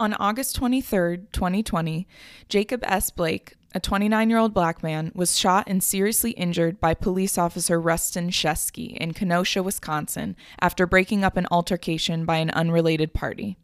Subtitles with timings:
[0.00, 2.08] On August 23, 2020,
[2.48, 3.10] Jacob S.
[3.10, 7.78] Blake, a 29 year old black man, was shot and seriously injured by police officer
[7.78, 13.58] Rusten Sheskey in Kenosha, Wisconsin, after breaking up an altercation by an unrelated party.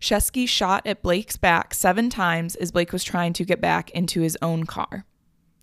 [0.00, 4.20] Sheskey shot at Blake's back seven times as Blake was trying to get back into
[4.20, 5.06] his own car.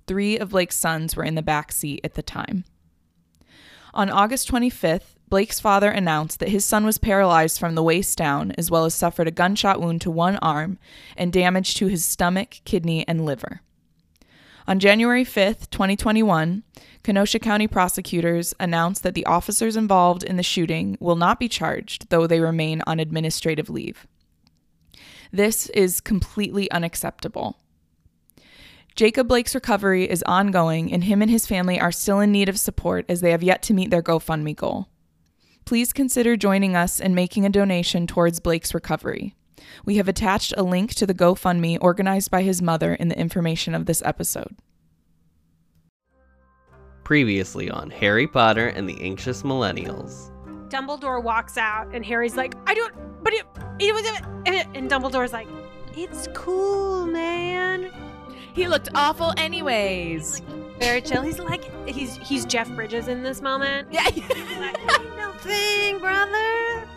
[0.07, 2.65] Three of Blake's sons were in the back seat at the time.
[3.93, 8.51] On August 25th, Blake's father announced that his son was paralyzed from the waist down,
[8.57, 10.77] as well as suffered a gunshot wound to one arm
[11.17, 13.61] and damage to his stomach, kidney, and liver.
[14.67, 16.63] On January 5th, 2021,
[17.03, 22.09] Kenosha County prosecutors announced that the officers involved in the shooting will not be charged,
[22.09, 24.07] though they remain on administrative leave.
[25.31, 27.57] This is completely unacceptable.
[28.95, 32.57] Jacob Blake's recovery is ongoing, and him and his family are still in need of
[32.57, 34.87] support as they have yet to meet their GoFundMe goal.
[35.65, 39.33] Please consider joining us and making a donation towards Blake's recovery.
[39.83, 43.73] We have attached a link to the GoFundMe organized by his mother in the information
[43.73, 44.55] of this episode.
[47.03, 50.31] Previously on Harry Potter and the Anxious Millennials.
[50.69, 53.45] Dumbledore walks out, and Harry's like, "I don't," but it,
[53.79, 54.05] it was,
[54.45, 55.47] and Dumbledore's like,
[55.95, 57.91] "It's cool, man."
[58.55, 60.41] He looked awful, anyways.
[60.79, 61.21] Very chill.
[61.21, 63.87] He's like, he's he's Jeff Bridges in this moment.
[63.91, 64.03] Yeah.
[64.05, 64.19] like,
[64.99, 66.87] Ain't no thing, brother.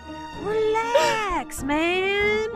[0.42, 2.48] Relax, man.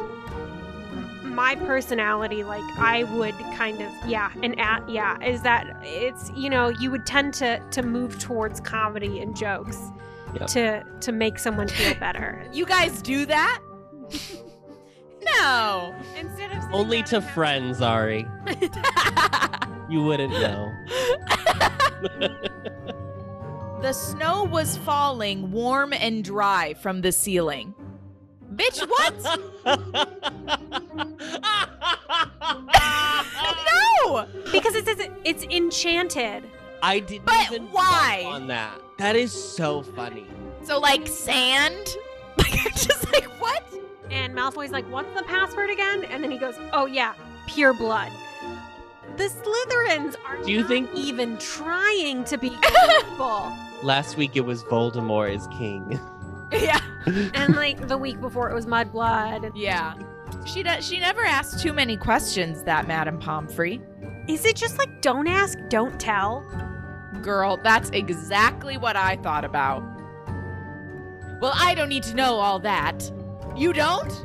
[1.25, 6.50] My personality, like I would kind of, yeah, and at, yeah, is that it's you
[6.50, 9.78] know you would tend to to move towards comedy and jokes
[10.34, 10.47] Yep.
[10.48, 12.47] to to make someone feel better.
[12.53, 13.61] you guys do that?
[16.23, 16.28] no.
[16.31, 18.28] Instead of sitting Only to and friends, Arri.
[19.91, 20.73] You wouldn't know.
[23.83, 27.75] the snow was falling warm and dry from the ceiling.
[28.55, 29.14] Bitch, what?
[34.05, 34.27] no!
[34.51, 36.45] because it's it's, it's enchanted.
[36.83, 38.24] I didn't But even why?
[38.27, 38.79] on that.
[38.98, 40.27] That is so funny.
[40.63, 41.97] So, like, sand?
[42.39, 43.63] Like, just like, what?
[44.33, 47.13] And Malfoy's like, "What's the password again?" And then he goes, "Oh yeah,
[47.47, 48.11] pure blood."
[49.19, 53.53] The Slytherins are Do you not think- even trying to be good people.
[53.83, 56.01] Last week it was Voldemort is king.
[56.53, 56.81] Yeah.
[57.35, 59.53] and like the week before it was Mudblood.
[59.55, 59.95] Yeah.
[60.47, 60.87] She does.
[60.87, 63.81] She never asks too many questions, that Madame Pomfrey.
[64.29, 66.41] is it just like don't ask, don't tell?
[67.23, 69.83] Girl, that's exactly what I thought about.
[71.41, 73.11] Well, I don't need to know all that.
[73.55, 74.24] You don't?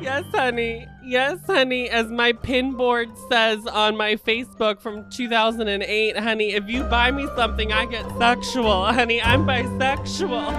[0.00, 0.88] Yes, honey.
[1.02, 1.88] Yes, honey.
[1.88, 7.28] As my pin board says on my Facebook from 2008, honey, if you buy me
[7.36, 8.84] something, I get sexual.
[8.86, 10.50] Honey, I'm bisexual.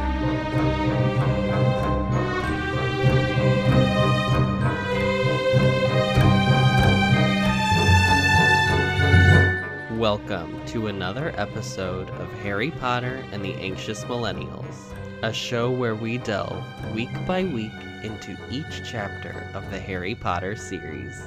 [10.00, 14.95] Welcome to another episode of Harry Potter and the Anxious Millennials,
[15.26, 16.64] a show where we delve
[16.94, 17.72] week by week
[18.04, 21.20] into each chapter of the Harry Potter series.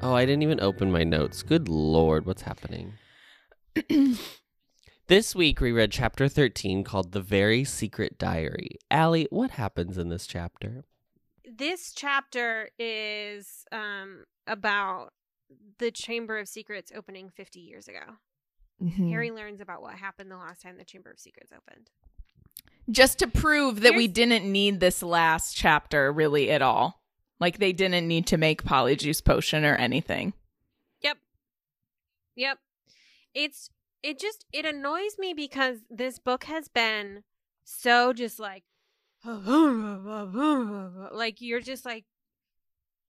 [0.00, 1.42] Oh, I didn't even open my notes.
[1.42, 2.94] Good lord, what's happening?
[5.08, 8.78] this week we read chapter 13 called The Very Secret Diary.
[8.90, 10.84] Allie, what happens in this chapter?
[11.44, 15.10] This chapter is um about
[15.76, 18.16] the Chamber of Secrets opening 50 years ago.
[18.82, 19.10] Mm-hmm.
[19.10, 21.90] Harry learns about what happened the last time the Chamber of Secrets opened.
[22.90, 27.02] Just to prove that we didn't need this last chapter really at all.
[27.40, 30.34] Like they didn't need to make polyjuice potion or anything.
[31.02, 31.18] Yep.
[32.36, 32.58] Yep.
[33.34, 33.70] It's
[34.02, 37.24] it just it annoys me because this book has been
[37.64, 38.62] so just like
[41.12, 42.04] like you're just like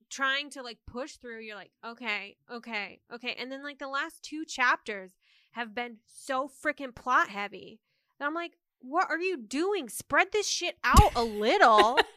[0.10, 4.24] trying to like push through you're like okay okay okay and then like the last
[4.24, 5.12] two chapters
[5.58, 7.80] have been so freaking plot heavy
[8.20, 12.00] and i'm like what are you doing spread this shit out a little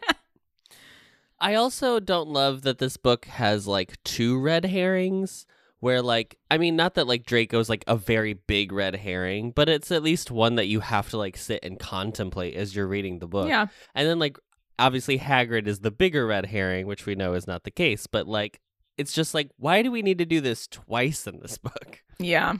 [1.40, 5.46] I also don't love that this book has like two red herrings
[5.78, 9.68] where like I mean not that like Draco's like a very big red herring, but
[9.68, 13.18] it's at least one that you have to like sit and contemplate as you're reading
[13.18, 13.48] the book.
[13.48, 13.68] Yeah.
[13.94, 14.38] And then like
[14.78, 18.28] obviously Hagrid is the bigger red herring, which we know is not the case, but
[18.28, 18.60] like
[18.98, 22.02] it's just like why do we need to do this twice in this book?
[22.18, 22.56] Yeah.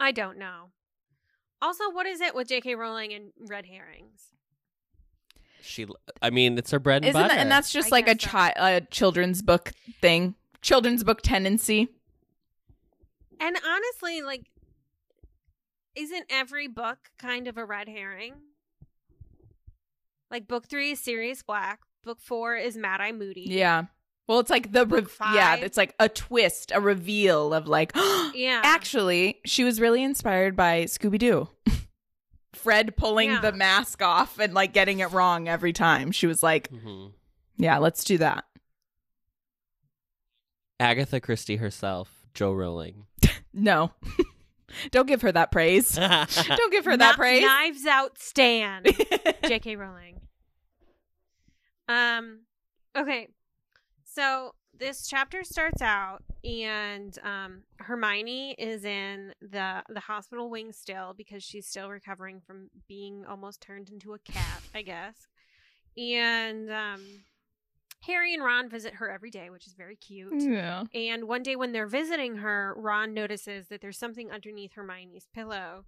[0.00, 0.70] I don't know
[1.62, 4.32] also what is it with jk rowling and red herrings
[5.62, 5.86] She
[6.20, 7.34] I mean it's her bread and Isn't butter.
[7.34, 8.52] that, and that's just I like a guess so.
[8.58, 10.34] a children's book thing.
[10.60, 11.88] Children's book tendency.
[13.40, 14.44] And honestly, like,
[15.94, 18.34] isn't every book kind of a red herring?
[20.30, 21.80] Like book three is Sirius Black.
[22.02, 23.46] Book four is Mad Eye Moody.
[23.48, 23.84] Yeah.
[24.26, 27.92] Well, it's like the Book re- yeah, it's like a twist, a reveal of like
[28.34, 28.60] Yeah.
[28.64, 31.48] Actually, she was really inspired by Scooby Doo.
[32.54, 33.40] Fred pulling Yeah.
[33.40, 36.10] the mask off and like getting it wrong every time.
[36.12, 37.06] She was like, hmm
[37.58, 38.44] "Yeah, let's do that."
[40.80, 43.06] Agatha Christie herself, Jo Rowling.
[43.56, 43.92] No.
[44.90, 45.94] Don't give her that praise.
[45.94, 47.42] Don't give her that praise.
[47.44, 48.82] Knives Out Stan.
[49.46, 49.76] J.K.
[49.76, 50.20] Rowling.
[51.88, 52.40] Um.
[52.96, 53.28] Okay.
[54.14, 61.14] So this chapter starts out, and um, Hermione is in the the hospital wing still
[61.16, 65.16] because she's still recovering from being almost turned into a cat, I guess.
[65.96, 67.04] And um,
[68.02, 70.42] Harry and Ron visit her every day, which is very cute.
[70.42, 70.84] yeah.
[70.94, 75.84] And one day when they're visiting her, Ron notices that there's something underneath Hermione's pillow.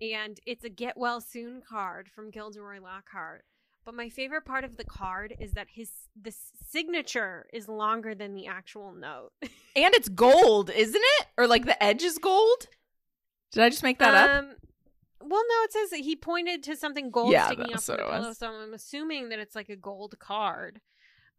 [0.00, 3.44] And it's a get well soon card from Gilderoy Lockhart.
[3.84, 5.90] But my favorite part of the card is that his
[6.20, 6.32] the
[6.70, 9.32] signature is longer than the actual note.
[9.74, 11.26] And it's gold, isn't it?
[11.38, 12.66] Or like the edge is gold?
[13.52, 14.28] Did I just make that up?
[14.28, 14.50] Um,
[15.22, 18.02] well, no, it says that he pointed to something gold Yeah, sticking up from the
[18.02, 18.38] pillow, was.
[18.38, 20.82] so I'm assuming that it's like a gold card.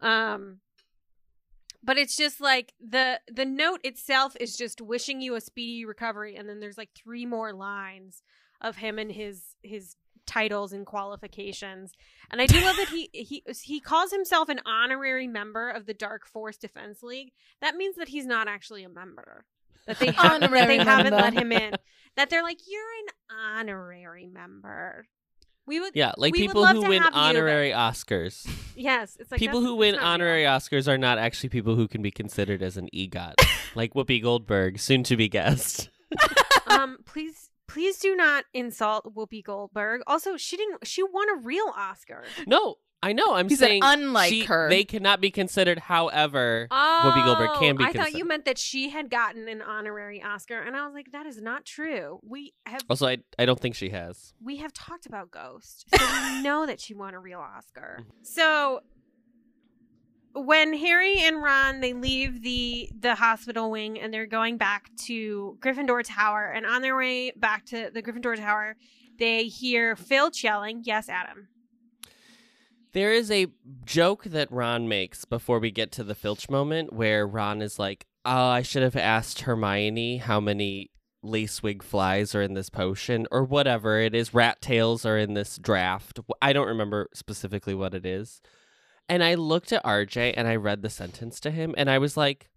[0.02, 0.62] Um,
[1.84, 6.36] but it's just like the the note itself is just wishing you a speedy recovery,
[6.36, 8.24] and then there's like three more lines
[8.62, 11.92] of him and his his titles and qualifications.
[12.32, 15.94] And I do love that he he he calls himself an honorary member of the
[15.94, 17.32] Dark Force Defense League.
[17.62, 19.46] That means that he's not actually a member.
[19.88, 21.74] That they have, that they Honorary haven't let him in.
[22.16, 25.08] That they're like, you're an honorary member.
[25.66, 28.48] We would Yeah, like people who win have you, but- honorary Oscars.
[28.76, 29.18] yes.
[29.20, 30.14] It's like people who win that's not real.
[30.14, 33.34] honorary Oscars are not actually people who can be considered as an EGOT,
[33.74, 35.90] like Whoopi Goldberg, soon to be guest.
[36.68, 40.02] um, please, please do not insult Whoopi Goldberg.
[40.08, 40.86] Also, she didn't.
[40.88, 42.24] She won a real Oscar.
[42.46, 43.34] No, I know.
[43.34, 44.70] I'm He said saying unlike she- her.
[44.70, 45.80] they cannot be considered.
[45.80, 49.48] However, Oh, Whoopi Goldberg oh, can be I thought you meant that she had gotten
[49.50, 52.20] an honorary Oscar, and I was like, that is not true.
[52.24, 54.34] We have also I I don't think she has.
[54.42, 58.00] we have talked about Ghost, so we know that she won a real Oscar.
[58.02, 58.10] Mm-hmm.
[58.24, 58.82] So
[60.34, 65.58] when Harry and Ron they leave the the hospital wing and they're going back to
[65.62, 68.76] Gryffindor Tower, and on their way back to the Gryffindor Tower,
[69.20, 71.50] they hear Filch yelling, "Yes, Adam."
[72.94, 73.48] There is a
[73.86, 78.06] joke that Ron makes before we get to the Filch moment where Ron is like,
[78.26, 80.92] "Oh, I should have asked Hermione how many
[81.24, 84.34] lacewing flies are in this potion or whatever it is.
[84.34, 86.20] Rat tails are in this draft.
[86.42, 88.42] I don't remember specifically what it is."
[89.10, 92.16] And I looked at RJ and I read the sentence to him and I was
[92.18, 92.50] like,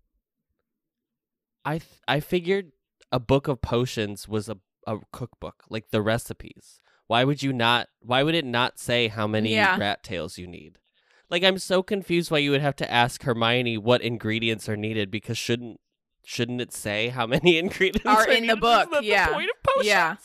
[1.65, 2.73] I th- I figured
[3.11, 6.81] a book of potions was a a cookbook, like the recipes.
[7.09, 7.89] Why would you not?
[8.01, 9.77] Why would it not say how many Yeah.
[9.79, 10.79] rat tails you need?
[11.29, 15.11] Like I'm so confused why you would have to ask Hermione what ingredients are needed
[15.11, 15.81] because shouldn't
[16.25, 19.27] shouldn't it say how many ingredients Are are, in the book, yeah.
[19.29, 19.87] The point of potions?
[19.87, 20.17] Yeah.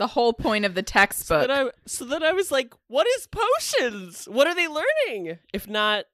[0.00, 1.46] The whole point of the So textbook.
[1.46, 4.24] then, I, so then I was like, what is potions?
[4.24, 5.38] What are they learning?
[5.52, 6.06] If not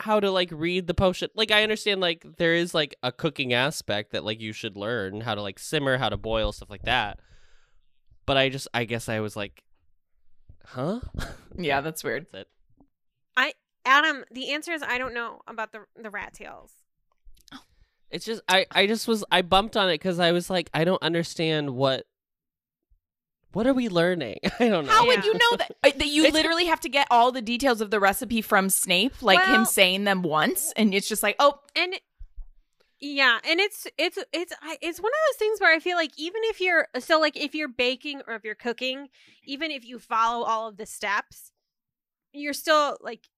[0.00, 1.28] how to like read the potion.
[1.34, 5.20] Like I understand like there is like a cooking aspect that like you should learn
[5.20, 7.20] how to like simmer, how to boil, stuff like that.
[8.24, 9.62] But I just I guess I was like,
[10.64, 11.00] huh?
[11.58, 12.26] yeah, that's weird.
[12.32, 12.48] That's
[13.36, 13.56] it.
[13.86, 16.72] Adam, the answer is I don't know about the the rat tails.
[18.10, 20.84] It's just I I just was I bumped on it because I was like I
[20.84, 22.06] don't understand what
[23.54, 24.38] what are we learning?
[24.60, 24.92] I don't know.
[24.92, 25.72] How would you know that?
[25.82, 28.68] Uh, That you It's- literally have to get all the details of the recipe from
[28.70, 31.94] Snape, like him saying them once, and it's just like, oh, and
[33.00, 36.40] yeah and it's it's it's it's one of those things where i feel like even
[36.44, 39.08] if you're so like if you're baking or if you're cooking
[39.44, 41.50] even if you follow all of the steps
[42.32, 43.28] you're still like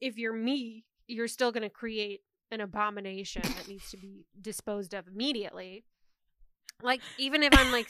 [0.00, 4.94] if you're me you're still going to create an abomination that needs to be disposed
[4.94, 5.84] of immediately
[6.82, 7.88] like even if i'm like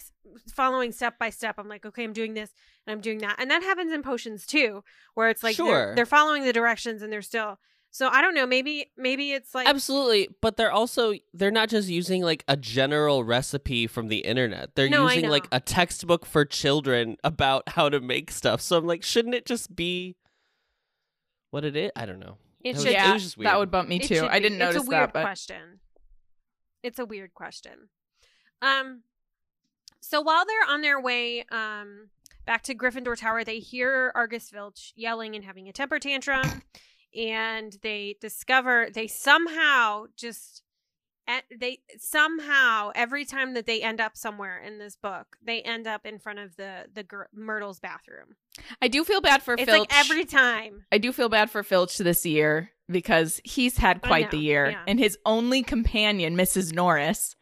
[0.55, 2.51] following step by step i'm like okay i'm doing this
[2.87, 4.83] and i'm doing that and that happens in potions too
[5.15, 7.59] where it's like they're, they're following the directions and they're still
[7.91, 11.89] so i don't know maybe maybe it's like Absolutely, but they're also they're not just
[11.89, 14.75] using like a general recipe from the internet.
[14.75, 18.61] They're No, using like a textbook for children about how to make stuff.
[18.61, 20.17] So I'm like, shouldn't it just be
[21.51, 21.91] what it is?
[21.97, 22.37] I don't know.
[22.63, 22.91] It That was- should.
[22.91, 24.27] it yeah, was just that would bump me It too.
[24.29, 25.81] I didn't notice It's a weird that, but question.
[26.83, 27.89] It's a weird question.
[28.63, 29.03] Um,
[30.01, 32.09] so while they're on their way um
[32.47, 36.63] back to Gryffindor Tower, they hear Argus Filch yelling and having a temper tantrum,
[37.17, 40.63] and they discover they somehow just
[41.59, 46.07] they somehow every time that they end up somewhere in this book, they end up
[46.07, 48.37] in front of the the gir- Myrtle's bathroom.
[48.81, 49.81] I do feel bad for It's Filch.
[49.91, 50.85] like every time.
[50.93, 54.71] I do feel bad for Filch this year because he's had quite the year.
[54.71, 54.85] yeah.
[54.87, 56.73] And his only companion, Mrs.
[56.73, 57.35] Norris,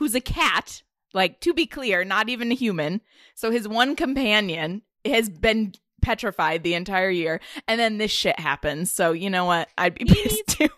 [0.00, 3.02] who's a cat, like to be clear, not even a human.
[3.34, 7.38] So his one companion has been petrified the entire year.
[7.68, 8.90] And then this shit happens.
[8.90, 9.68] So you know what?
[9.76, 10.68] I'd be He pissed too.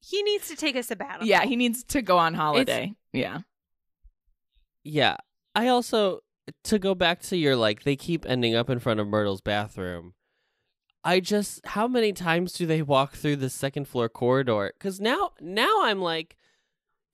[0.00, 1.26] He needs to take us a sabbatical.
[1.26, 2.94] yeah, he needs to go on holiday.
[3.12, 3.38] yeah.
[4.84, 5.16] Yeah.
[5.54, 6.20] I also
[6.64, 10.12] to go back to your like they keep ending up in front of Myrtle's bathroom.
[11.02, 14.72] I just how many times do they walk through the second floor corridor?
[14.78, 16.36] Cuz now now I'm like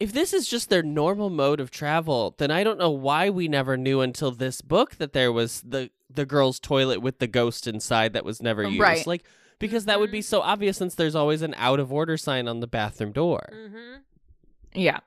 [0.00, 3.49] if this is just their normal mode of travel, then I don't know why we
[3.49, 7.67] never knew until this book that there was the the girl's toilet with the ghost
[7.67, 8.81] inside that was never used.
[8.81, 9.07] Right.
[9.07, 9.25] Like
[9.59, 10.25] because that would be Mhm.
[10.25, 13.49] so obvious since there's always an out of order sign on the bathroom door.
[13.52, 13.95] Mm-hmm.
[14.81, 15.00] Yeah.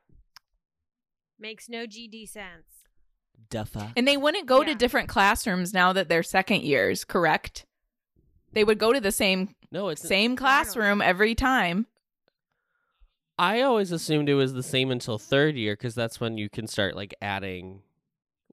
[1.39, 2.65] Makes no GD sense.
[3.49, 3.93] Duffa.
[3.97, 7.65] And they wouldn't go to different classrooms now that they're second years, correct?
[8.53, 11.87] They would go to the same No, it's same classroom every time.
[13.37, 16.67] I always assumed it was the same until third year because that's when you can
[16.67, 17.81] start like adding,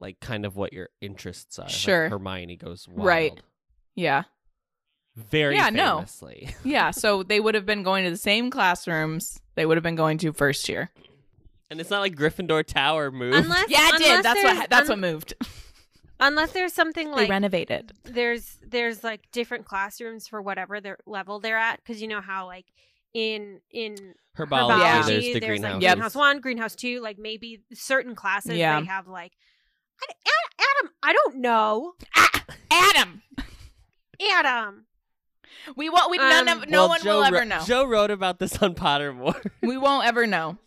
[0.00, 1.62] like kind of what your interests are.
[1.64, 2.08] Like, Sure.
[2.08, 3.06] Hermione goes wild.
[3.06, 3.40] Right.
[3.94, 4.22] Yeah.
[5.16, 5.96] Very Yeah, no.
[5.96, 6.54] famously.
[6.64, 9.96] Yeah, so they would have been going to the same classrooms they would have been
[9.96, 10.90] going to first year.
[11.70, 13.34] and it's not like Gryffindor Tower moved.
[13.36, 14.24] Unless Yeah, it did.
[14.24, 15.34] That's what that's what moved.
[16.20, 17.92] Unless there's something they like renovated.
[18.04, 22.46] there's there's like different classrooms for whatever their level they're at because you know how
[22.46, 22.66] like
[23.14, 25.02] in in Herbology, Yeah.
[25.02, 25.72] herbology there's the there's greenhouse.
[25.74, 25.94] like Yep.
[25.96, 27.00] greenhouse one, greenhouse two.
[27.00, 28.80] Like maybe certain classes Yeah.
[28.80, 29.32] they have like
[30.00, 30.06] I,
[30.80, 30.92] Adam.
[31.02, 33.22] I don't know, Ah, Adam.
[34.20, 34.86] Adam.
[35.76, 36.10] We won't.
[36.10, 37.64] We none Um, of no Well, one Jo will ever wro- know.
[37.64, 39.50] Jo wrote about this on Pottermore.
[39.62, 40.58] we won't ever know.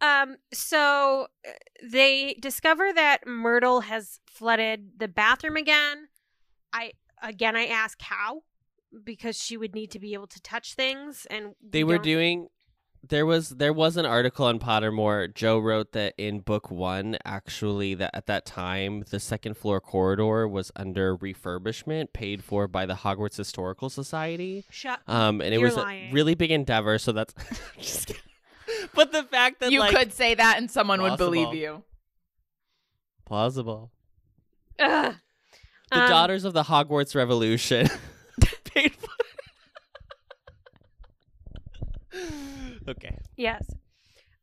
[0.00, 1.50] Um, so uh,
[1.82, 6.08] they discover that Myrtle has flooded the bathroom again.
[6.72, 8.42] I again I ask how
[9.02, 12.04] because she would need to be able to touch things and they we were don't-
[12.04, 12.48] doing.
[13.06, 15.34] There was there was an article on Pottermore.
[15.34, 20.48] Jo wrote that in book one, actually, that at that time the second floor corridor
[20.48, 24.64] was under refurbishment, paid for by the Hogwarts Historical Society.
[24.70, 25.00] Shut.
[25.06, 26.08] Um, and it You're was lying.
[26.10, 26.96] a really big endeavor.
[26.98, 27.34] So that's.
[27.78, 28.22] Just kidding.
[28.94, 31.60] but the fact that You like could say that, and someone would believe Possible.
[31.60, 31.82] you.
[33.26, 33.90] plausible,
[34.78, 35.14] Ugh.
[35.90, 37.88] the Um, Daughters of the Hogwarts Revolution
[38.64, 39.08] paid for.
[42.88, 43.18] okay.
[43.36, 43.64] Yes.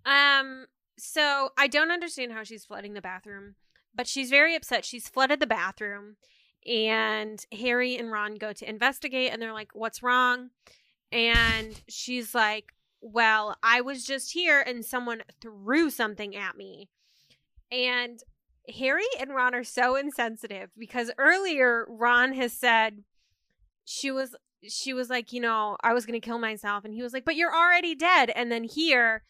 [0.06, 0.66] Um.
[0.98, 3.56] So I don't understand how she's flooding the bathroom,
[3.96, 4.86] but she's very upset.
[4.86, 6.18] She's flooded the bathroom,
[6.66, 10.50] and Harry and Ron go to investigate, and they're like, "What's wrong?"
[11.12, 16.90] And she's like, "Well, I was just here, and someone threw something at me."
[17.72, 18.20] And
[18.78, 23.04] Harry and Ron are so insensitive because earlier Ron has said
[23.86, 24.36] she was
[24.68, 27.26] she was like, you know, I was going to kill myself and he was like,
[27.26, 29.24] "But you're already dead." And then here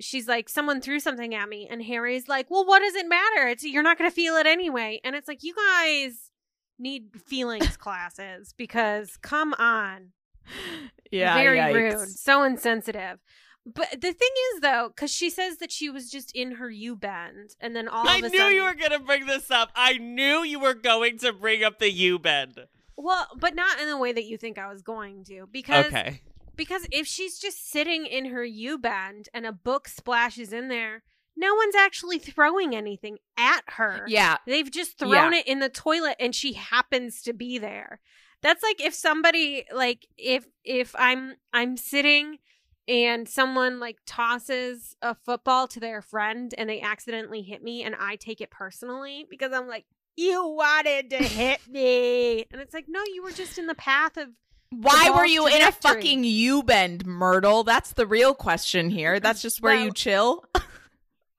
[0.00, 3.46] she's like, "Someone threw something at me." And Harry's like, "Well, what does it matter?
[3.48, 6.30] It's you're not going to feel it anyway." And it's like, "You guys
[6.78, 10.12] need feelings classes because come on."
[11.10, 11.74] Yeah, very yikes.
[11.74, 13.20] rude, so insensitive.
[13.64, 16.96] But the thing is, though, because she says that she was just in her U
[16.96, 19.70] bend, and then all I of a knew sudden, you were gonna bring this up.
[19.76, 22.58] I knew you were going to bring up the U bend.
[22.96, 26.20] Well, but not in the way that you think I was going to, because Okay.
[26.56, 31.02] because if she's just sitting in her U bend and a book splashes in there,
[31.36, 34.06] no one's actually throwing anything at her.
[34.08, 38.00] Yeah, They've just thrown it in the toilet and she happens to be there.
[38.42, 42.38] That's like if somebody like if if I'm I'm sitting
[42.86, 47.96] and someone like tosses a football to their friend and they accidentally hit me and
[47.98, 49.86] I take it personally because I'm like
[50.16, 54.16] you wanted to hit me and it's like no you were just in the path
[54.16, 54.28] of
[54.70, 57.64] Why were ball's you in a fucking U bend, Myrtle?
[57.64, 59.20] That's the real question here.
[59.20, 60.44] That's just where you chill.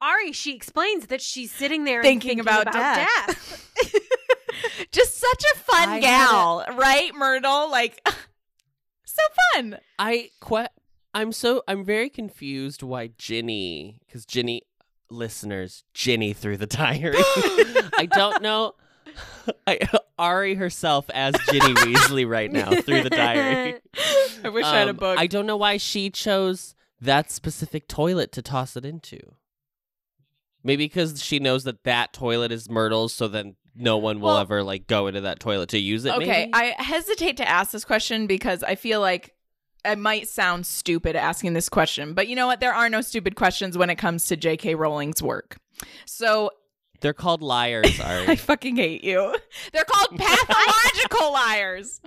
[0.01, 3.07] Arri she explains that she's sitting there and Thinking thinking, about about, death.
[3.27, 4.01] death.
[4.91, 7.71] just such a fun I gal, right, Myrtle?
[7.71, 8.05] Like,
[9.05, 9.21] so
[9.53, 9.77] fun.
[9.97, 10.67] I que-
[11.13, 14.63] I'm so I'm very confused why Ginny because Ginny
[15.09, 17.15] listeners Ginny through the diary.
[17.97, 18.75] I don't know.
[19.67, 19.79] I,
[20.19, 23.75] Arri herself as Ginny Weasley right now through the diary.
[24.43, 25.17] I wish I had a Um, book.
[25.19, 29.19] I don't know why she chose that specific toilet to toss it into.
[30.63, 34.37] Maybe because she knows that that toilet is Myrtle's, so then no one will Well-
[34.39, 36.13] ever like go into that toilet to use it.
[36.15, 36.53] okay, maybe?
[36.53, 39.34] I hesitate to ask this question because I feel like
[39.85, 42.59] it might sound stupid asking this question, but you know what?
[42.59, 44.75] There are no stupid questions when it comes to J.K.
[44.75, 45.57] Rowling's work.
[46.05, 46.51] So
[47.01, 48.29] They're called liars, Arri.
[48.29, 49.35] I fucking hate you.
[49.73, 52.01] They're called pathological liars.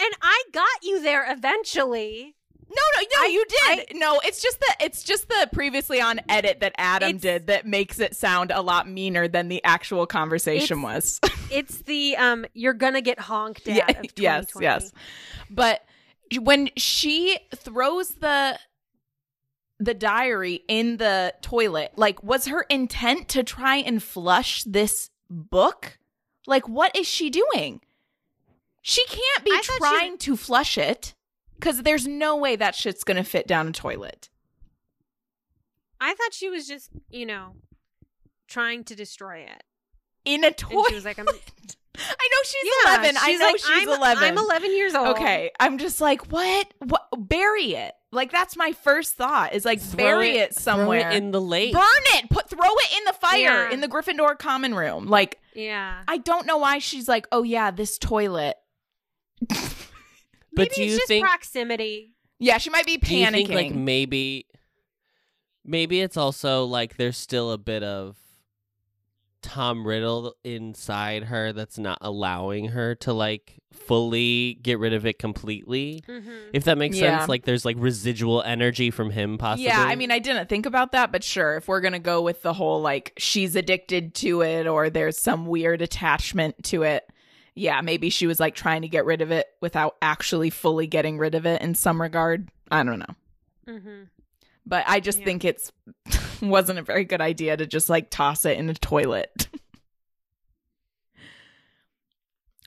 [0.00, 2.34] And I got you there eventually.
[2.70, 3.96] No, no, no, you did.
[3.96, 7.98] no, it's just the it's just the previously on edit that Adam did that makes
[7.98, 11.18] it sound a lot meaner than the actual conversation was.
[11.50, 14.92] It's the um you're gonna get honked at Yeah, of yes, yes.
[15.48, 15.82] But
[16.40, 18.58] when she throws the
[19.80, 25.98] the diary in the toilet, like was her intent to try and flush this book?
[26.46, 27.80] Like what is she doing?
[28.82, 31.14] She can't be I thought she- trying to flush it
[31.60, 34.28] cuz there's no way that shit's going to fit down a toilet.
[36.00, 37.56] I thought she was just, you know,
[38.46, 39.64] trying to destroy it.
[40.24, 40.88] In a And toilet.
[40.90, 41.26] she was like, I'm,
[41.98, 43.16] I know she's yeah, 11.
[43.20, 44.24] I know like, she's I'm, 11.
[44.24, 45.08] I'm 11 years old.
[45.08, 46.72] Okay, I'm just like, what?
[46.78, 47.08] What?
[47.18, 47.92] Bury it.
[48.10, 49.52] Like that's my first thought.
[49.54, 51.10] Is like Throw bury it, throw somewhere.
[51.10, 51.74] in the lake.
[51.74, 51.82] Burn
[52.14, 52.30] it.
[52.30, 53.70] Put throw it in the fire Yeah.
[53.70, 55.06] in the Gryffindor common room.
[55.08, 56.02] Like Yeah.
[56.08, 58.56] I don't know why she's like, oh yeah, this toilet.
[59.48, 59.58] but
[60.52, 62.14] Maybe do it's you just think proximity.
[62.38, 63.32] Yeah, she might be panicking.
[63.32, 64.46] think like maybe
[65.64, 68.16] maybe it's also like there's still a bit of
[69.42, 75.18] Tom Riddle inside her that's not allowing her to like fully get rid of it
[75.18, 76.02] completely.
[76.08, 76.30] Mm-hmm.
[76.52, 77.18] If that makes Yeah.
[77.18, 79.66] sense, like there's like residual energy from him possibly.
[79.66, 82.42] yeah, I mean, I didn't think about that, but sure, if we're gonna go with
[82.42, 87.04] the whole like she's addicted to it or there's some weird attachment to it,
[87.54, 91.18] yeah, maybe she was like trying to get rid of it without actually fully getting
[91.18, 92.50] rid of it in some regard.
[92.70, 93.14] I don't know.
[93.68, 94.02] Mm-hmm.
[94.66, 95.24] but I just Yeah.
[95.26, 95.72] think it's
[96.42, 99.48] wasn't a very good idea to just like toss it in a toilet.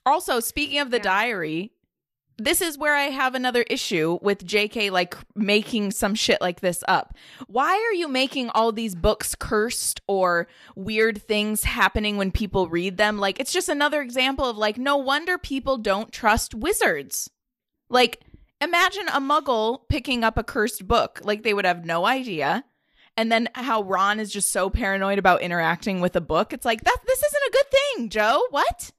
[0.05, 1.03] also, speaking of the Yeah.
[1.03, 1.71] diary,
[2.37, 6.83] this is where I have another issue with JK like making some shit like this
[6.87, 7.15] up.
[7.47, 12.97] Why are you making all these books cursed or weird things happening when people read
[12.97, 13.19] them?
[13.19, 17.29] Like it's just another example of like no wonder people don't trust wizards.
[17.89, 18.21] Like
[18.59, 22.63] imagine a muggle picking up a cursed book like they would have no idea
[23.17, 26.53] and then how ron is just so paranoid about interacting with a book.
[26.53, 28.41] It's like that this isn't a good thing jo.
[28.51, 28.91] What?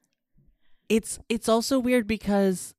[0.88, 2.74] It's it's also weird because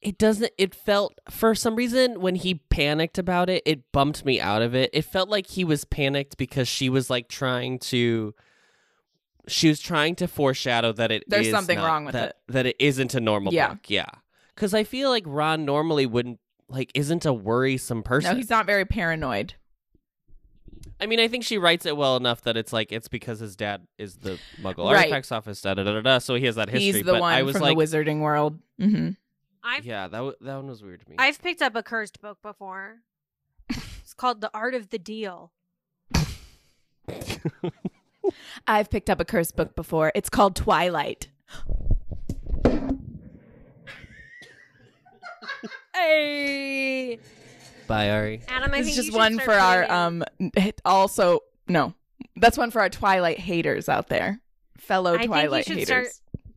[0.00, 4.40] it doesn't it felt for some reason when he panicked about it it bumped me
[4.40, 4.90] out of it.
[4.92, 8.34] It felt like he was panicked because she was like trying to
[9.46, 12.36] she was trying to foreshadow that it There's something not- wrong with that, it.
[12.48, 13.68] that it isn't a normal Yeah.
[13.70, 13.88] book.
[13.90, 14.06] Yeah.
[14.54, 18.30] Because i feel like ron normally wouldn't like isn't a worrisome person.
[18.32, 19.54] no he's not very paranoid
[21.00, 23.56] I mean, I think she writes it well enough that it's like it's because his
[23.56, 24.98] dad is the Muggle Right.
[24.98, 26.18] Artifacts Office, da da da da da.
[26.18, 26.98] So he has that history.
[26.98, 29.10] he's the but one I was from like, the wizarding world hmm
[29.62, 31.16] I've yeah, that w- that one was weird to me.
[31.18, 32.98] I've picked up a cursed book before.
[33.70, 35.52] it's called The Art of the Deal.
[38.66, 41.28] i've picked up a cursed book before it's called twilight
[45.94, 47.18] Hey,
[47.86, 48.42] Bye, Arri.
[48.48, 50.24] Adam, I it's think just you one start for our um
[50.84, 51.94] also no
[52.36, 54.40] that's one for our twilight haters out there
[54.78, 56.08] fellow I think you twilight should haters start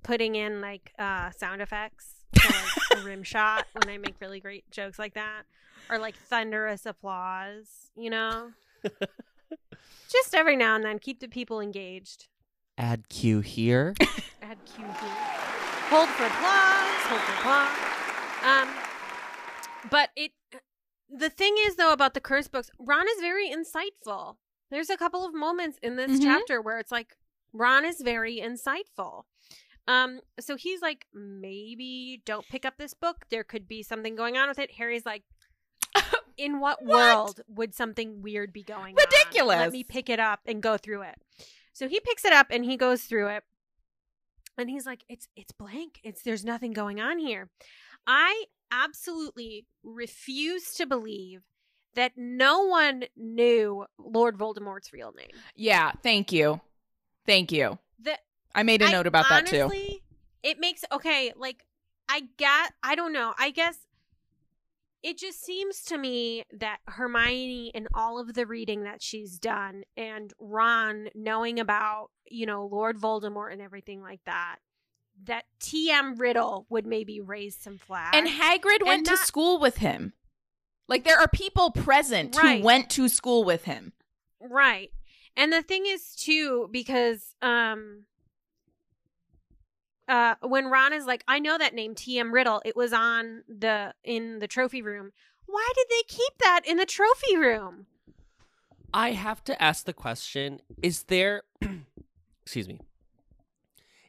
[0.03, 4.39] putting in like uh sound effects, for, like a rim shot when I make really
[4.39, 5.43] great jokes like that,
[5.89, 7.91] or like thunderous applause.
[7.95, 8.51] You know,
[10.09, 12.27] just every now and then, keep the people engaged.
[12.77, 13.95] Add cue here.
[14.41, 15.17] Add cue here.
[15.89, 17.01] Hold for applause.
[17.07, 17.77] Hold for applause.
[18.43, 18.69] Um,
[19.89, 20.31] but it.
[21.09, 24.35] The thing is, though, about the curse books, Ron is very insightful.
[24.69, 26.23] There's a couple of moments in this Mhm.
[26.23, 27.15] chapter where it's like
[27.53, 29.23] Ron is very insightful.
[29.87, 33.25] Um, so he's like, maybe don't pick up this book.
[33.29, 34.71] There could be something going on with it.
[34.73, 35.23] Harry's like,
[36.37, 36.95] in what, What?
[36.95, 39.05] world would something weird be going on?
[39.09, 39.57] Ridiculous.
[39.59, 41.15] Let me pick it up and go through it.
[41.71, 43.43] So he picks it up and he goes through it.
[44.57, 45.99] And he's like, it's it's blank.
[46.03, 47.49] It's there's nothing going on here.
[48.07, 51.41] I absolutely refuse to believe
[51.95, 55.29] that no one knew Lord Voldemort's real name.
[55.55, 56.61] yeah thank you
[57.25, 58.19] thank you That
[58.53, 59.69] i made a note about that too
[60.43, 61.65] It makes okay, like
[62.07, 63.33] I get I don't know.
[63.37, 63.77] I guess
[65.03, 69.83] it just seems to me that Hermione and all of the reading that she's done
[69.95, 74.57] and Ron knowing about, you know, Lord Voldemort and everything like that,
[75.25, 78.15] that TM Riddle would maybe raise some flags.
[78.15, 80.13] And Hagrid went to not- school with him.
[80.87, 82.59] Like there are people present Right.
[82.59, 83.93] who went to school with him.
[84.39, 84.91] Right.
[85.35, 88.05] And the thing is too, because um
[90.07, 93.93] uh when Ron is like, I know that name, TM Riddle, it was on the
[94.03, 95.11] in the trophy room.
[95.45, 97.87] Why did they keep that in the trophy room?
[98.93, 101.43] I have to ask the question: Is there,
[102.41, 102.79] excuse me,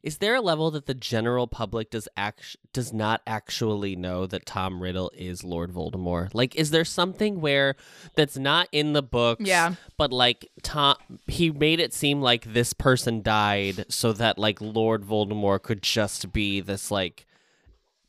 [0.03, 4.47] is there a level that the general public does act does not actually know that
[4.47, 6.31] Tom Riddle is Lord Voldemort?
[6.35, 7.75] Like, is there something where
[8.15, 9.43] that's not in the books?
[9.45, 9.75] Yeah.
[9.97, 15.03] but like Tom, he made it seem like this person died so that like Lord
[15.05, 17.27] Voldemort could just be this like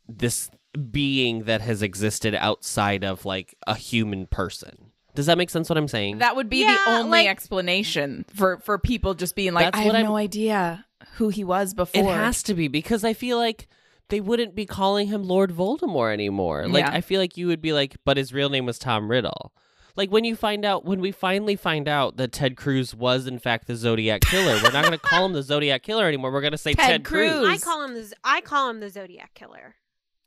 [0.07, 0.49] this
[0.91, 4.91] being that has existed outside of like a human person.
[5.15, 5.67] Does that make sense?
[5.69, 6.19] What I'm saying?
[6.19, 9.77] That would be Yeah, the only like- explanation for for people just being like, That's
[9.79, 12.11] I have I'm- no idea who he was before.
[12.11, 13.67] It has to be because I feel like
[14.09, 16.67] they wouldn't be calling him Lord Voldemort anymore.
[16.67, 16.91] Like Yeah.
[16.93, 19.53] I feel like you would be like, but his real name was Tom Riddle.
[19.95, 23.37] Like when you find out, when we finally find out that Ted Cruz was in
[23.37, 26.31] fact the Zodiac killer, we're not going to call him the Zodiac killer anymore.
[26.31, 27.31] We're going to say Ted Ted, Cruz.
[27.31, 27.47] Cruz.
[27.49, 29.75] I call him the Z- I call him the Zodiac killer.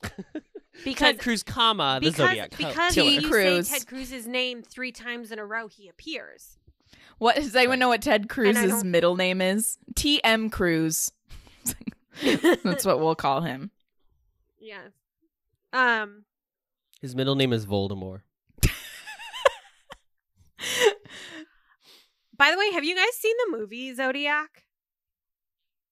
[0.83, 3.09] because Ted Cruz, comma the because, Zodiac co- because killer.
[3.09, 3.67] you Cruz.
[3.67, 6.57] say Ted Cruz's name three times in a row, he appears.
[7.19, 9.77] What does anyone know what Ted Cruz's middle name is?
[9.95, 11.11] T M Cruz.
[12.63, 13.71] That's what we'll call him.
[14.59, 14.91] Yes.
[15.71, 16.25] Um.
[17.01, 18.21] His middle name is Voldemort.
[22.35, 24.63] By the way, have you guys seen the movie Zodiac?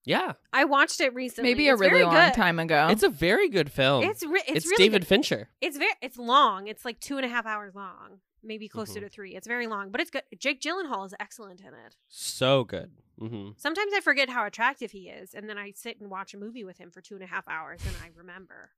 [0.03, 1.51] Yeah, I watched it recently.
[1.51, 2.33] Maybe a It's really long good.
[2.33, 2.87] time ago.
[2.89, 4.03] it's a very good film.
[4.03, 5.07] It's re- it's, It's, really David good.
[5.07, 5.49] Fincher.
[5.61, 6.67] It's very it's long.
[6.67, 9.03] It's like two and a half hours long, maybe closer Mhm.
[9.03, 9.35] to three.
[9.35, 10.23] It's very long, but it's good.
[10.37, 11.95] Jake Gyllenhaal is excellent in it.
[12.07, 12.91] So good.
[13.19, 16.37] hmm Sometimes I forget how attractive he is, and then I sit and watch a
[16.37, 18.71] movie with him for two and a half hours, and I remember.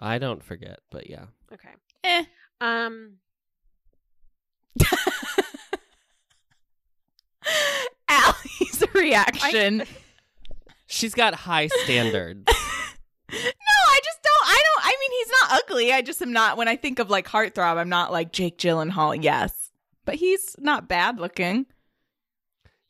[0.00, 1.26] I don't forget, but yeah.
[1.52, 1.74] Okay.
[2.04, 2.24] Eh.
[2.60, 3.18] Um.
[8.08, 9.84] Allie's reaction.
[10.86, 12.44] She's got high standards.
[12.48, 14.46] no, I just don't.
[14.46, 14.84] I don't.
[14.86, 15.92] I mean, he's not ugly.
[15.92, 16.56] I just am not.
[16.56, 19.22] When I think of like heartthrob, I'm not like Jake Gyllenhaal.
[19.22, 19.70] Yes,
[20.04, 21.66] but he's not bad looking.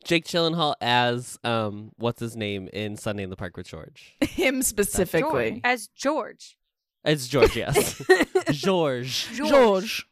[0.03, 4.15] Jake Gyllenhaal as um what's his name in Sunday in the Park with George.
[4.21, 5.61] Him specifically.
[5.63, 6.57] As George.
[7.03, 8.01] It's George, yes.
[8.51, 9.29] George.
[9.33, 10.07] George.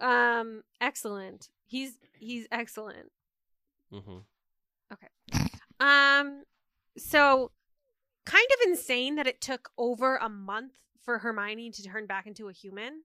[0.00, 0.62] Um.
[0.80, 1.48] Excellent.
[1.66, 3.10] He's he's excellent.
[3.92, 4.18] hmm
[4.92, 5.44] Okay.
[5.80, 6.44] Um,
[6.96, 7.50] so
[8.24, 10.72] kind of insane that it took over a month
[11.04, 13.02] for Hermione to turn back into a human.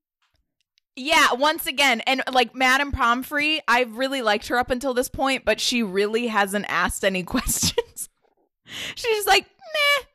[0.96, 5.44] Yeah, once again, and like Madame Pomfrey, I've really liked her up until this point,
[5.44, 8.10] but she really hasn't asked any questions.
[8.96, 10.06] She's just like, meh.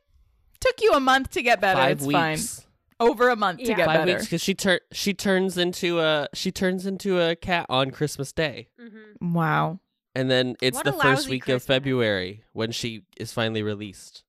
[0.61, 1.81] Took you a month to get better.
[1.81, 2.31] Five it's fine.
[2.33, 2.65] weeks.
[3.01, 4.13] Over a month to get Five better.
[4.15, 8.33] weeks because she tur- she turns into a she turns into a cat on Christmas
[8.33, 9.35] Day, Mm-hmm.
[9.35, 9.79] Wow.
[10.17, 11.63] and then it's What the first week Christmas.
[11.63, 14.25] of February when she is finally released.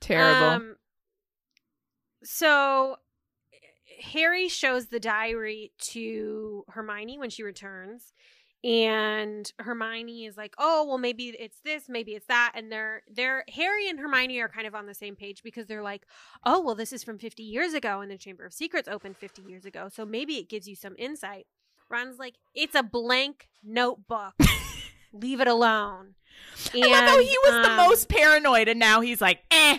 [0.00, 0.46] Terrible.
[0.46, 0.76] Um,
[2.22, 2.96] so
[4.00, 8.12] Harry shows the diary to Hermione when she returns.
[8.62, 13.42] And Hermione is like, "Oh, well maybe it's this, maybe it's that." And they're they're
[13.54, 16.04] Harry and Hermione are kind of on the same page because they're like,
[16.44, 19.42] "Oh, well this is from 50 years ago and the Chamber of Secrets opened 50
[19.42, 19.88] years ago.
[19.90, 21.46] So maybe it gives you some insight."
[21.88, 24.34] Ron's like, "It's a blank notebook.
[25.12, 26.16] Leave it alone."
[26.74, 29.78] I love how he was the um, most paranoid, and now he's like, eh.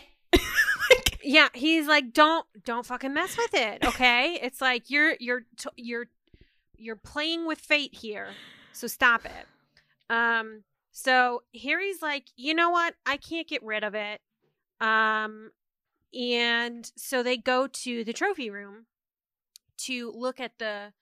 [1.24, 4.40] Yeah, he's like, don't don't fucking mess with it, okay?
[4.42, 6.08] it's like you're you're t- you're
[6.78, 8.30] you're playing with fate here,
[8.74, 9.48] so stop it.
[10.10, 12.96] Um, so Harry's like, you know what?
[13.06, 14.20] I can't get rid of it.
[14.82, 15.52] Um,
[16.14, 18.86] and so they go to the trophy room
[19.78, 20.94] to look at the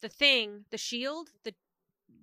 [0.00, 1.54] the thing, the shield, the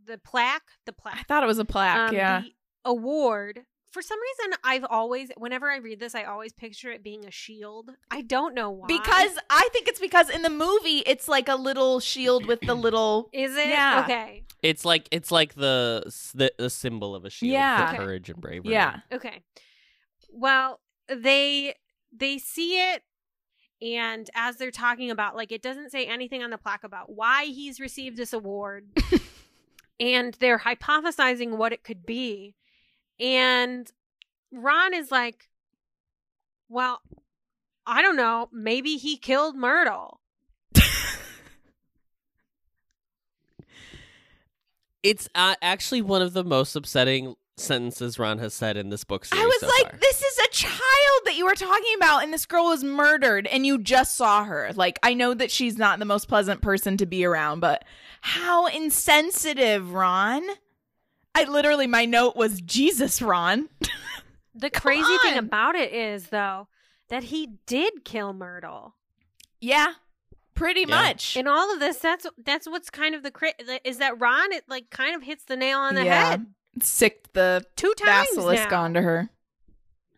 [0.06, 1.18] the plaque, the plaque.
[1.20, 2.10] I thought it was a plaque.
[2.10, 2.42] um, yeah.
[2.42, 3.66] the award.
[3.96, 7.32] For some reason, I've always, whenever I read this, I always picture it being a
[7.32, 7.92] shield.
[8.12, 8.88] I don't know why.
[8.88, 12.76] Because I think it's because in the movie it's like a little shield with the
[12.76, 14.02] little is it Yeah.
[14.04, 14.44] okay?
[14.62, 16.04] It's like it's like the
[16.34, 17.88] the, the symbol of a shield Yeah.
[17.88, 18.04] for Okay.
[18.04, 18.74] courage and bravery.
[18.74, 18.98] yeah.
[19.14, 19.44] Okay.
[20.30, 21.76] Well, they
[22.12, 23.02] they see it,
[23.82, 27.46] and as they're talking about, like, it doesn't say anything on the plaque about why
[27.46, 28.90] he's received this award,
[30.02, 32.56] and they're hypothesizing what it could be,
[33.20, 33.92] and
[34.52, 35.50] Ron is like,
[36.70, 37.02] "Well,
[37.86, 38.50] I don't know.
[38.52, 40.20] Maybe he killed Myrtle."
[45.06, 49.24] It's uh, actually one of the most upsetting sentences Ron has said in this book
[49.24, 49.44] series.
[49.44, 50.00] I was so like, far.
[50.00, 53.68] this is a child that you were talking about, and this girl was murdered, and
[53.68, 54.72] you just saw her.
[54.74, 57.86] Like, I know that she's not the most pleasant person to be around, but
[58.22, 60.42] how insensitive, Ron.
[61.36, 63.70] I literally, my note was, Jesus, Ron.
[64.58, 66.70] The Come crazy thing about it is, though,
[67.10, 68.96] that he did kill Myrtle.
[69.60, 69.96] Yeah.
[70.54, 70.96] Pretty Yeah.
[70.96, 71.36] much.
[71.36, 73.52] In all of this, that's that's what's kind of the cra-
[73.84, 76.30] is that Ron it like kind of hits the nail on the Yeah.
[76.30, 76.46] head
[76.82, 78.84] Sicked the two times basilisk now.
[78.84, 79.30] onto her.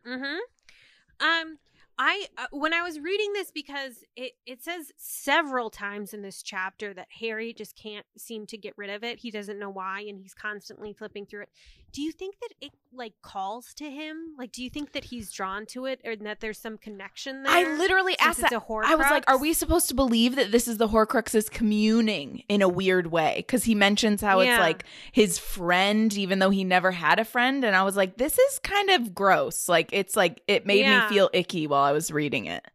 [0.05, 1.25] Mm-hmm.
[1.27, 1.57] Um,
[1.99, 6.43] I uh, when I was reading this because it it says several times in this
[6.43, 9.19] chapter that Harry just can't seem to get rid of it.
[9.19, 11.49] He doesn't know why, and he's constantly flipping through it.
[11.93, 14.35] Do you think that it like calls to him?
[14.37, 17.51] Like, do you think that he's drawn to it, or that there's some connection there?
[17.51, 18.51] I literally asked that.
[18.53, 22.61] I was like, are we supposed to believe that this is the Horcruxes communing in
[22.61, 23.35] a weird way?
[23.37, 24.55] Because he mentions how Yeah.
[24.55, 27.63] it's like his friend, even though he never had a friend.
[27.63, 29.67] And I was like, this is kind of gross.
[29.67, 31.07] Like, it's like, it made Yeah.
[31.07, 32.65] me feel icky while I was reading it.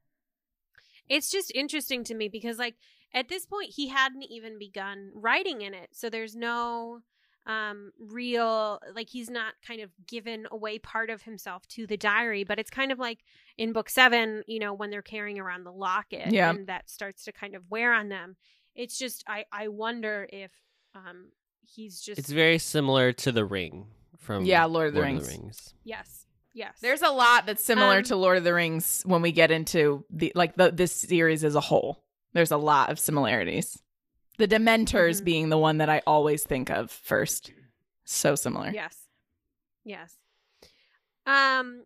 [1.08, 2.76] it's just interesting to me because like
[3.12, 7.00] at this point he hadn't even begun writing in it so there's no
[7.46, 12.44] um real like he's not kind of given away part of himself to the diary
[12.44, 13.18] but it's kind of like
[13.58, 16.50] in book seven you know when they're carrying around the locket Yeah.
[16.50, 18.36] and that starts to kind of wear on them
[18.76, 20.52] it's just i i wonder if
[20.94, 21.30] um
[21.64, 23.86] he's just It's very similar to the ring
[24.18, 25.26] from Yeah, Lord of the Rings.
[25.28, 25.74] Rings.
[25.84, 29.32] yes yes There's a lot that's similar Um, to Lord of the Rings when we
[29.32, 32.04] get into the like the this series as a whole.
[32.34, 33.82] There's a lot of similarities.
[34.38, 35.24] The Dementors Mhm.
[35.24, 37.52] being the one that I always think of first.
[38.04, 38.70] So similar.
[38.70, 39.08] Yes.
[39.84, 40.16] Yes.
[41.26, 41.84] Um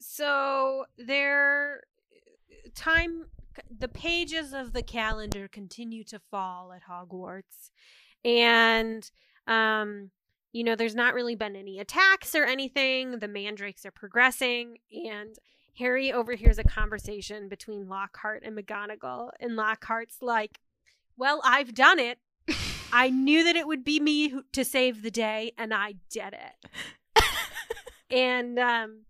[0.00, 1.82] so there
[2.74, 3.26] time
[3.70, 7.70] the pages of the calendar continue to fall at Hogwarts
[8.24, 9.10] and
[9.46, 10.10] um
[10.52, 15.36] you know there's not really been any attacks or anything the mandrakes are progressing and
[15.78, 20.60] Harry overhears a conversation between Lockhart and McGonagall and Lockhart's like
[21.16, 22.18] well I've done it
[22.92, 26.34] I knew that it would be me who, to save the day, and I did
[26.34, 27.24] it.
[28.10, 29.02] and um,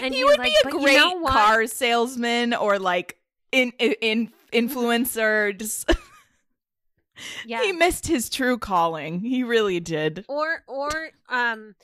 [0.00, 3.18] and he would like, be a great you know car salesman or like
[3.50, 5.56] in, in, influencer.
[5.58, 5.90] Just
[7.46, 7.62] Yeah.
[7.62, 9.20] he missed his true calling.
[9.20, 10.24] He really did.
[10.28, 11.74] or or um,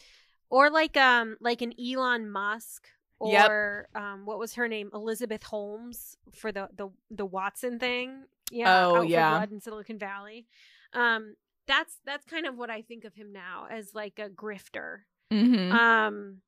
[0.51, 2.89] or like um, like an Elon Musk.
[3.21, 3.51] Yep.
[3.51, 4.91] Or um, what was her name?
[4.95, 8.25] Elizabeth Holmes for the the the Watson thing.
[8.51, 8.87] Yeah.
[8.87, 9.31] Oh, Out for yeah.
[9.31, 10.47] Blood in Silicon Valley.
[10.93, 11.35] Um,
[11.67, 15.01] that's that's kind of what I think of him now as like a grifter.
[15.33, 15.73] Mm-hmm.
[15.73, 16.39] Um.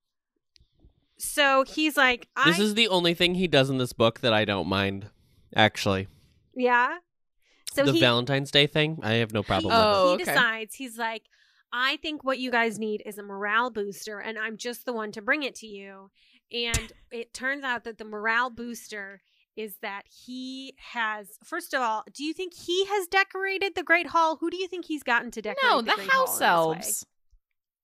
[1.18, 4.32] So he's like, I This is the only thing he does in this book that
[4.32, 5.10] I don't mind.
[5.54, 6.08] Actually,
[6.54, 6.96] yeah.
[7.72, 9.86] So the he Valentine's Day thing, I have no problem he, with.
[9.86, 10.24] Oh, he okay.
[10.24, 11.22] decides he's like,
[11.72, 15.12] I think what you guys need is a morale booster, and I'm just the one
[15.12, 16.10] to bring it to you.
[16.52, 19.20] And it turns out that the morale booster
[19.60, 21.38] is that he has.
[21.44, 24.36] First of all, do you think he has decorated the Great Hall?
[24.40, 25.62] Who do you think he's gotten to decorate?
[25.70, 27.06] no, the, the house elves.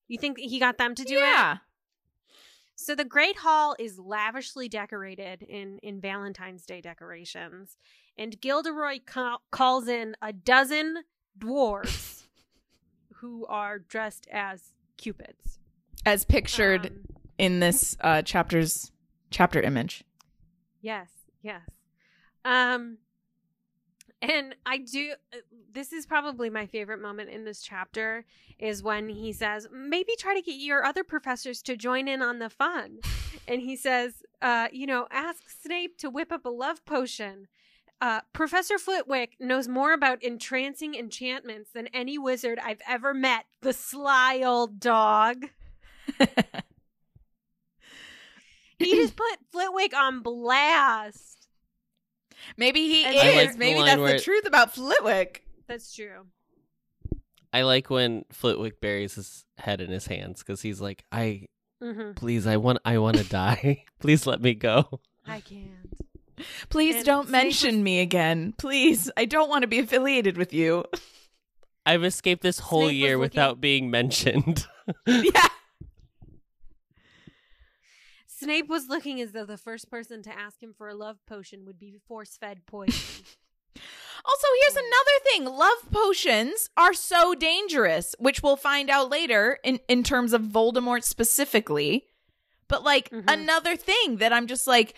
[0.08, 1.20] You think he got them to do it?
[1.20, 1.58] yeah.
[2.78, 7.76] So the Great Hall is lavishly decorated in in Valentine's Day decorations,
[8.18, 11.04] and Gilderoy ca- calls in a dozen
[11.38, 12.24] dwarves
[13.16, 15.58] who are dressed as cupids.
[16.04, 17.04] As pictured Um,
[17.38, 18.92] in this uh, chapter's
[19.30, 20.04] chapter image.
[20.80, 21.08] yes,
[21.42, 21.62] yes.
[22.44, 22.98] Um,
[24.22, 25.12] and I do.
[25.32, 25.38] uh,
[25.72, 28.24] This is probably my favorite moment in this chapter
[28.58, 32.38] is when he says, "Maybe try to get your other professors to join in on
[32.38, 33.00] the fun."
[33.48, 37.48] and he says, uh, "You know, ask Snape to whip up a love potion."
[38.00, 43.46] Uh, Professor Flitwick knows more about entrancing enchantments than any wizard I've ever met.
[43.62, 45.46] The sly old dog.
[48.78, 51.48] He just put Flitwick on blast.
[52.56, 53.46] Maybe he And is.
[53.48, 55.44] Like Maybe line that's the truth about Flitwick.
[55.66, 56.26] That's true.
[57.52, 61.46] I like when Flitwick buries his head in his hands because he's like, "I
[61.82, 63.84] hmm please, I want, I want to die.
[64.00, 65.70] please let me go." I can't.
[66.68, 68.52] Please And don't mention was- me again.
[68.58, 69.10] Please.
[69.16, 70.84] I don't want to be affiliated with you.
[71.86, 74.66] I've escaped this whole Snape was year looking- without being mentioned.
[75.06, 75.46] yeah.
[78.38, 81.64] Snape was looking as though the first person to ask him for a love potion
[81.64, 82.94] would be force fed poison.
[84.24, 85.44] Also, here's another thing.
[85.44, 91.04] Love potions are so dangerous, which we'll find out later in, in terms of Voldemort
[91.04, 92.06] specifically.
[92.66, 93.24] But like Mhm.
[93.28, 94.94] another thing that I'm just like,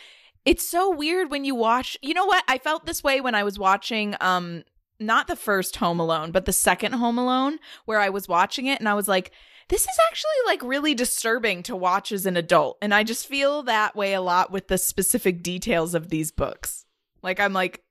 [0.46, 2.44] it's so weird when you watch you know what?
[2.48, 4.62] I felt this way when I was watching um
[5.00, 8.78] not the first Home Alone, but the second Home Alone, where I was watching it
[8.78, 9.32] and I was like,
[9.68, 12.78] this is actually like really disturbing to watch as an adult.
[12.80, 16.86] And I just feel that way a lot with the specific details of these books.
[17.22, 17.82] Like I'm like,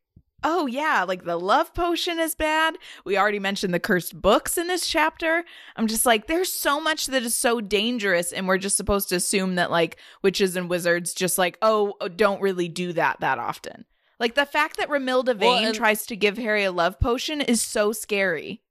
[0.43, 2.77] oh yeah, like the love potion is bad.
[3.05, 5.43] We already mentioned the cursed books in this chapter.
[5.75, 9.15] I'm just like, there's so much that is so dangerous, and we're just supposed to
[9.15, 13.39] assume that like witches and wizards just like, oh, oh don't really do that that
[13.39, 13.85] often.
[14.19, 17.41] Like the fact that Romilda Well, Vane and- tries to give Harry a love potion
[17.41, 18.61] is so scary.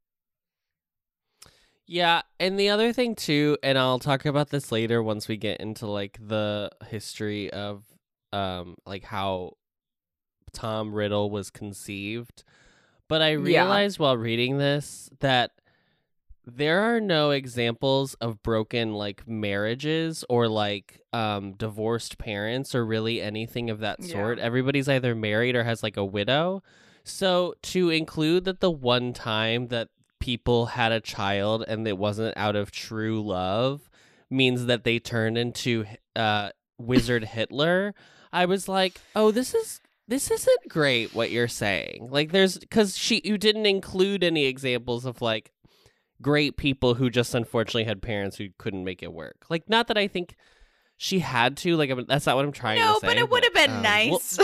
[1.86, 5.60] Yeah, and the other thing too, and I'll talk about this later once we get
[5.60, 7.84] into like the history of
[8.32, 9.52] um like how
[10.52, 12.42] Tom Riddle was conceived.
[13.08, 13.40] But I Yeah.
[13.42, 15.52] realized while reading this that
[16.44, 23.20] there are no examples of broken like marriages or like um divorced parents or really
[23.22, 24.10] anything of that Yeah.
[24.12, 24.38] sort.
[24.40, 26.62] Everybody's either married or has like a widow.
[27.04, 29.88] So to include that the one time that
[30.20, 33.88] people had a child and it wasn't out of true love
[34.30, 37.94] means that they turned into uh wizard Hitler.
[38.32, 42.96] I was like, "Oh, this is this isn't great what you're saying." Like there's cuz
[42.96, 45.52] she you didn't include any examples of like
[46.22, 49.46] great people who just unfortunately had parents who couldn't make it work.
[49.50, 50.34] Like not that I think
[50.96, 53.06] she had to, like I'm- that's not what I'm trying No, to say.
[53.06, 54.38] No, but it would have been um, we'll- nice.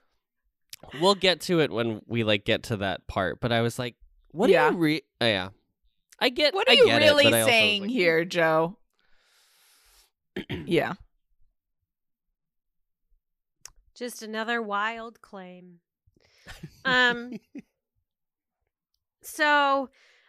[1.00, 3.40] we'll get to it when we like get to that part.
[3.40, 3.96] But I was like,
[4.36, 4.66] what Yeah.
[4.68, 5.48] are you re- oh, yeah.
[6.18, 7.90] I get what are I you get it, really but I also was saying like,
[7.90, 8.76] here, Jo?
[10.66, 10.94] yeah.
[13.94, 15.80] Just another wild claim.
[16.84, 17.32] Um
[19.22, 19.88] so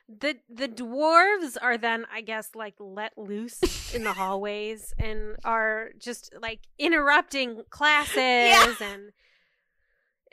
[0.10, 5.90] the the dwarves are then I guess like let loose in the hallways and are
[6.00, 9.12] just like interrupting classes and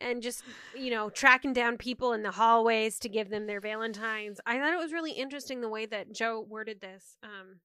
[0.04, 0.44] and just
[0.76, 4.40] you know tracking down people in the hallways to give them their valentines.
[4.46, 7.16] I thought it was really interesting the way that Jo worded this.
[7.22, 7.60] Um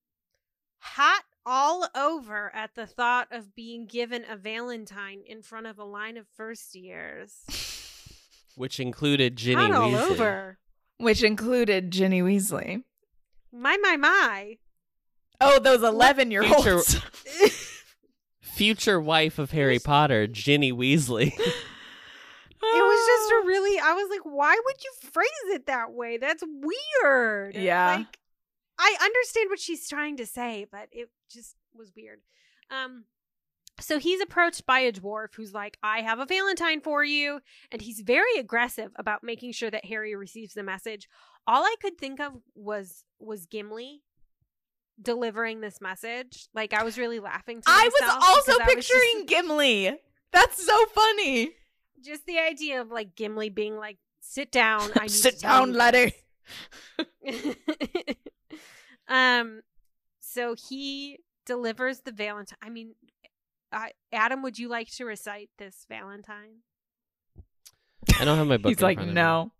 [0.80, 5.84] hot all over at the thought of being given a valentine in front of a
[5.84, 7.44] line of first years.
[8.56, 10.12] which included Ginny Hot all Weasley.
[10.12, 10.58] over.
[10.98, 12.84] Which included Ginny Weasley.
[13.54, 14.58] My my my.
[15.42, 17.00] Oh, those 11 year olds.
[18.42, 21.32] Future wife of Harry Potter, Ginny Weasley.
[22.62, 26.18] It was just a really I was like, why would you phrase it that way?
[26.18, 27.56] That's weird.
[27.56, 27.96] Yeah.
[27.98, 28.20] Like
[28.78, 32.20] I understand what she's trying to say, but it just was weird.
[32.72, 33.06] Um
[33.80, 37.40] so he's approached by a dwarf who's like, I have a Valentine for you.
[37.72, 41.08] And he's very aggressive about making sure that Harry receives the message.
[41.48, 44.02] All I could think of was was Gimli
[45.02, 46.50] delivering this message.
[46.54, 49.98] Like I was really laughing to I was also I was just- picturing Gimli.
[50.32, 51.52] That's so funny.
[52.04, 55.72] Just the idea of like Gimli being like, "Sit down, I need Sit to down,
[55.72, 56.14] you laddie.
[59.08, 59.62] um,
[60.20, 62.58] so he delivers the Valentine.
[62.62, 62.96] I mean,
[63.72, 66.64] I Adam, would you like to recite this Valentine?
[68.20, 68.70] I don't have my book.
[68.70, 69.22] He's in like, front of me.
[69.22, 69.52] no.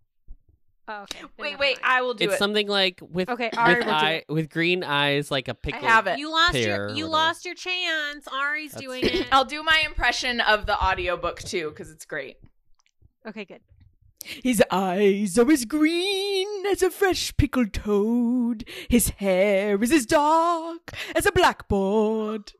[0.92, 1.20] Oh, okay.
[1.20, 1.76] then Wait, wait.
[1.82, 1.84] mind.
[1.84, 2.26] I will do it.
[2.26, 2.38] It's it.
[2.38, 5.86] something like with Okay, Arri with eye with green eyes, like a pickle.
[5.86, 6.18] I have it.
[6.18, 8.26] you lost your you lost your chance.
[8.26, 9.28] Arri's That's- doing it.
[9.30, 12.38] I'll do my impression of the audiobook too, because it's great.
[13.26, 13.60] okay, good.
[14.22, 18.64] His eyes are as green as a fresh pickled toad.
[18.88, 22.52] His hair is as dark as a blackboard.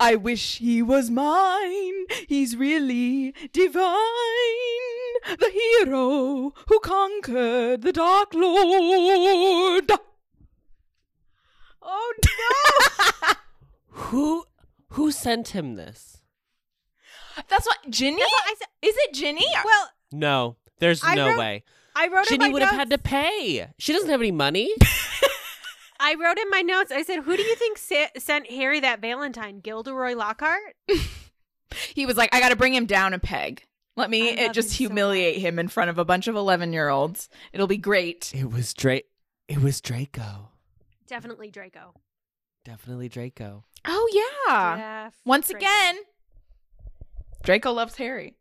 [0.00, 2.06] I wish he was mine.
[2.28, 3.92] He's really divine.
[5.24, 9.92] The hero who conquered the Dark Lord.
[11.80, 13.32] Oh no!
[13.88, 14.44] Who
[14.90, 16.18] who sent him this?
[17.48, 18.18] That's what Ginny.
[18.20, 18.68] That's what I said.
[18.82, 19.44] Is it Ginny?
[19.64, 21.64] Well, No, there's I no wrote- way.
[21.94, 23.68] I wrote in Ginny my would have had to pay.
[23.78, 24.70] She doesn't have any money.
[26.02, 26.90] I wrote in my notes.
[26.92, 29.60] I said, "Who do you think sa- sent Harry that Valentine?
[29.60, 30.74] Gilderoy Lockhart?"
[31.94, 33.64] He was like, I got to bring him down a peg.
[33.96, 35.42] Let me I uh, just him humiliate much.
[35.42, 37.30] him in front of a bunch of 11 year olds.
[37.52, 38.30] It'll be great.
[38.34, 39.06] it was Drake.
[39.48, 40.50] It was Draco.
[41.06, 41.94] Definitely Draco.
[42.66, 43.64] Definitely Draco.
[43.86, 44.08] Oh,
[44.48, 45.06] yeah.
[45.06, 45.64] Jeff Once Draco.
[45.64, 45.96] again,
[47.42, 48.36] Draco loves Harry.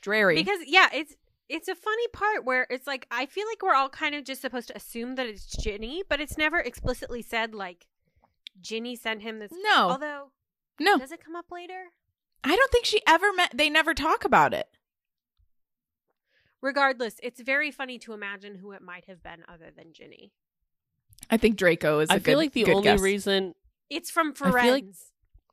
[0.00, 0.34] Drary.
[0.34, 1.14] because yeah, it's
[1.50, 4.40] it's a funny part where it's like I feel like we're all kind of just
[4.40, 7.86] supposed to assume that it's Ginny, but it's never explicitly said like
[8.60, 9.50] Ginny sent him this.
[9.52, 10.30] no, Although,
[10.78, 10.96] no.
[10.98, 11.86] does it come up later?
[12.44, 14.68] I don't think she ever met, they never talk about it.
[16.62, 20.32] Regardless, it's very funny to imagine who it might have been other than Ginny.
[21.30, 23.00] I think Draco is a I good I feel like the only guess.
[23.00, 23.54] reason.
[23.88, 25.06] It's from I feel like- Friends.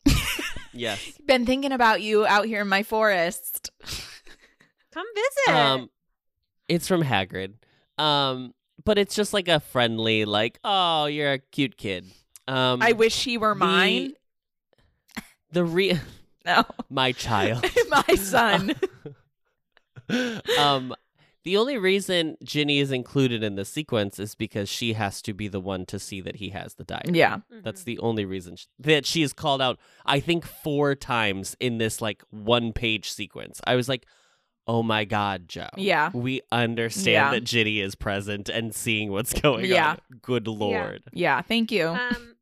[0.73, 1.13] Yes.
[1.25, 3.71] Been thinking about you out here in my forest.
[4.93, 5.55] Come visit.
[5.59, 5.89] Um,
[6.67, 7.53] it's from Hagrid.
[7.97, 8.53] Um,
[8.83, 12.05] but it's just like a friendly, like, oh, you're a cute kid.
[12.47, 14.13] Um, I wish he were the- mine.
[15.51, 15.97] The re
[16.45, 17.65] No, my child.
[17.89, 18.75] my son.
[20.59, 20.93] um,
[21.43, 25.47] the only reason Ginny is included in the sequence is because she has to be
[25.47, 27.11] the one to see that he has the diary.
[27.13, 27.37] yeah.
[27.63, 27.85] That's Mhm.
[27.85, 29.79] the only reason sh- that she is called out.
[30.05, 33.61] I think four times in this like one page sequence.
[33.65, 34.05] I was like,
[34.67, 35.67] oh my god, Jo.
[35.77, 36.11] Yeah.
[36.13, 37.31] We understand Yeah.
[37.31, 39.91] that Ginny is present and seeing what's going Yeah.
[39.91, 39.97] on.
[40.21, 41.03] Good lord.
[41.13, 41.41] Yeah.
[41.41, 41.87] Thank you.
[41.87, 42.35] um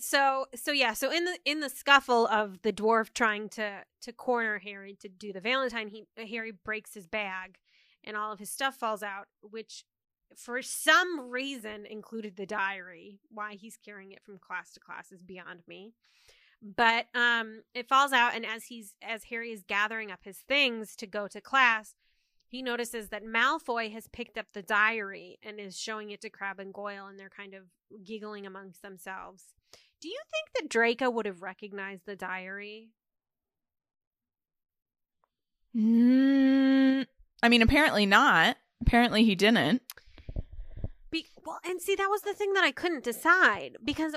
[0.00, 4.12] so so yeah so in the in the scuffle of the dwarf trying to to
[4.12, 7.56] corner harry to do the valentine he harry breaks his bag
[8.04, 9.84] and all of his stuff falls out which
[10.36, 15.20] for some reason included the diary why he's carrying it from class to class is
[15.20, 15.94] beyond me
[16.62, 20.96] but um it falls out and as he's as harry is gathering up his things
[20.96, 21.94] to go to class
[22.48, 26.60] he notices that malfoy has picked up the diary and is showing it to Crabbe
[26.60, 27.62] and goyle and they're kind of
[28.04, 29.44] giggling amongst themselves
[30.00, 32.90] do you think that draco would have recognized the diary
[35.76, 37.06] Mm,
[37.42, 38.56] I mean, apparently not.
[38.80, 39.82] Apparently he didn't.
[41.10, 44.14] Be- well, and see, that was the thing that I couldn't decide because,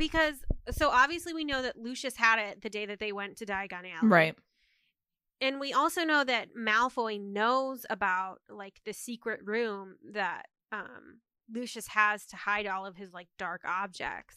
[0.00, 0.34] because,
[0.72, 3.84] so obviously we know that Lucius had it the day that they went to Diagon
[3.84, 4.34] Alley, Right.
[5.42, 11.20] And we also know that Malfoy knows about like the secret room that um
[11.52, 14.36] Lucius has to hide all of his like dark objects.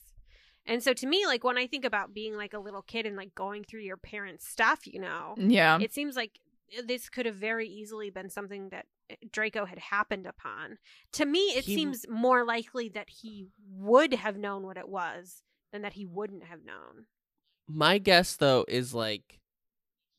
[0.66, 3.18] And so to me, like when I think about being like a little kid and
[3.18, 5.78] like going through your parents' stuff, you know, Yeah.
[5.82, 6.39] it seems like
[6.88, 10.78] this could have very easily been something that uh, Draco had happened upon.
[11.14, 15.43] To me, it He- seems more likely that he would have known what it was
[15.74, 17.07] than that he wouldn't have known.
[17.67, 19.41] My guess though is like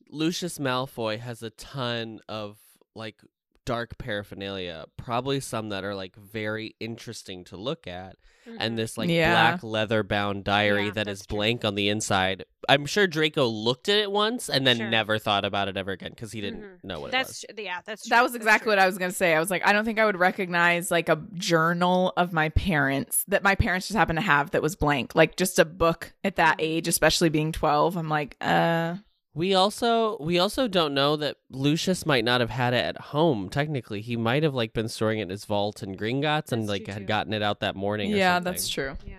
[0.07, 2.59] Lucius Malfoy has a ton of
[2.93, 3.21] like
[3.65, 8.15] dark paraphernalia, probably some that are like very interesting to look at.
[8.47, 8.57] Mhm.
[8.59, 9.31] And this like Yeah.
[9.51, 11.37] black leather bound diary Yeah, that is that's true.
[11.37, 12.45] blank on the inside.
[12.69, 14.89] I'm sure Draco looked at it once and then Sure.
[14.89, 16.83] never thought about it ever again because he didn't Mhm.
[16.83, 17.45] know what it that's was.
[17.55, 18.71] tr- yeah, that's That was That's exactly true.
[18.73, 19.33] what I was going to say.
[19.35, 23.23] I was like, I don't think I would recognize like a journal of my parents
[23.27, 25.15] that my parents just happened to have that was blank.
[25.15, 26.63] Like just a book at that Mhm.
[26.63, 27.95] age, especially being 12.
[27.97, 28.95] I'm like, uh,
[29.35, 33.49] We also we also don't know that Lucius might not have had it at home.
[33.49, 36.69] Technically, he might have like been storing it in his vault in Gringotts and That's
[36.69, 37.05] like had too.
[37.05, 38.13] gotten it out that morning.
[38.13, 38.53] or yeah, something.
[38.53, 38.95] that's true.
[39.05, 39.15] Yeah.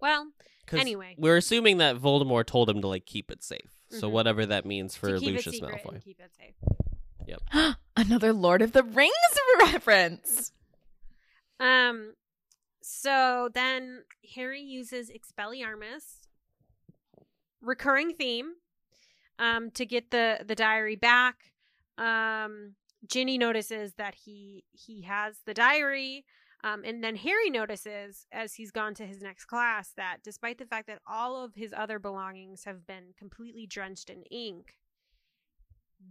[0.00, 0.28] Well,
[0.66, 1.16] 'Cause Anyway.
[1.18, 3.72] we're assuming that Voldemort told him to like keep it safe.
[3.88, 4.12] So Mhm.
[4.12, 5.94] whatever that means for to keep Lucius it Malfoy.
[5.94, 6.54] and keep it safe.
[7.26, 7.42] Yep.
[7.96, 9.12] Another Lord of the Rings
[9.58, 10.52] reference.
[11.58, 12.14] Um,
[12.80, 14.04] so then
[14.36, 16.28] Harry uses Expelliarmus,
[17.62, 18.54] recurring theme,
[19.38, 21.52] um, to get the the diary back.
[21.98, 22.74] Um,
[23.06, 26.24] Ginny notices that he he has the diary.
[26.62, 30.66] Um, and then Harry notices as he's gone to his next class that despite the
[30.66, 34.76] fact that all of his other belongings have been completely drenched in ink,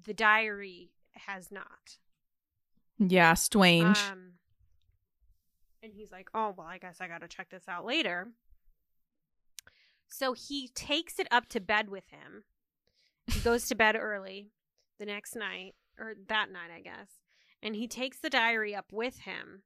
[0.06, 1.98] the diary has not.
[2.98, 4.00] Yeah, strange.
[4.12, 4.34] Um,
[5.84, 8.28] and he's like, "Oh well, I guess I got to check this out later."
[10.10, 12.44] So he takes it up to bed with him.
[13.28, 14.50] He goes to bed early
[15.00, 17.10] the next night, or that night, I guess,
[17.62, 19.62] and he takes the diary up with him.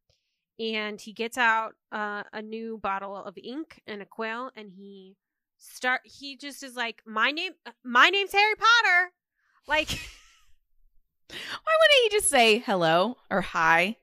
[0.59, 5.15] And he gets out uh, a new bottle of ink and a quill, and he
[5.57, 6.01] start.
[6.03, 9.13] He just is like, "My name, my name's Harry Potter."
[9.67, 9.89] Like,
[11.29, 13.97] Why wouldn't he just say hello or hi?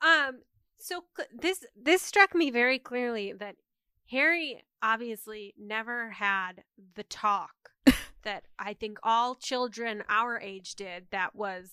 [0.00, 0.40] Um.
[0.78, 1.04] So
[1.38, 3.56] this this struck me very clearly that
[4.10, 7.70] Harry obviously never had the talk
[8.22, 11.06] that I think all children our age did.
[11.10, 11.72] That was,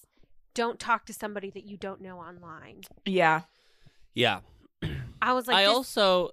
[0.53, 2.81] don't talk to somebody that you don't know online.
[3.05, 3.41] Yeah.
[4.13, 4.41] Yeah.
[5.21, 6.31] I was like, I this- also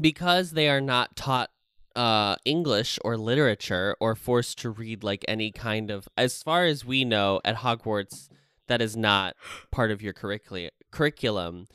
[0.00, 1.50] because they are not taught
[1.94, 6.84] uh English or literature or forced to read like any kind of as far as
[6.84, 8.28] we know at Hogwarts
[8.66, 9.34] that is not
[9.70, 11.66] part of your curricula- curriculum.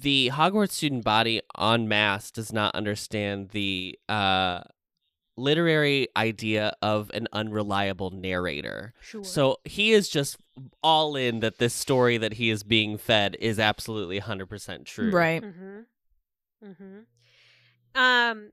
[0.00, 4.60] The Hogwarts student body en masse does not understand the uh
[5.36, 8.92] literary idea of an unreliable narrator.
[9.00, 9.24] sure.
[9.24, 10.36] So he is just
[10.82, 15.10] all in that this story that he is being fed is absolutely 100% true.
[15.10, 15.42] Right.
[15.42, 16.66] Mm-hmm.
[16.66, 18.00] Mm-hmm.
[18.00, 18.50] Um.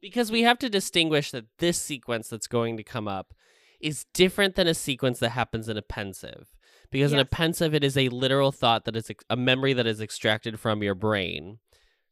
[0.00, 3.32] Because we have to distinguish that this sequence that's going to come up
[3.80, 6.56] is different than a sequence that happens in a pensieve.
[6.92, 9.86] Because in a pensieve, it is a literal thought that is ex- a memory that
[9.86, 11.58] is extracted from your brain.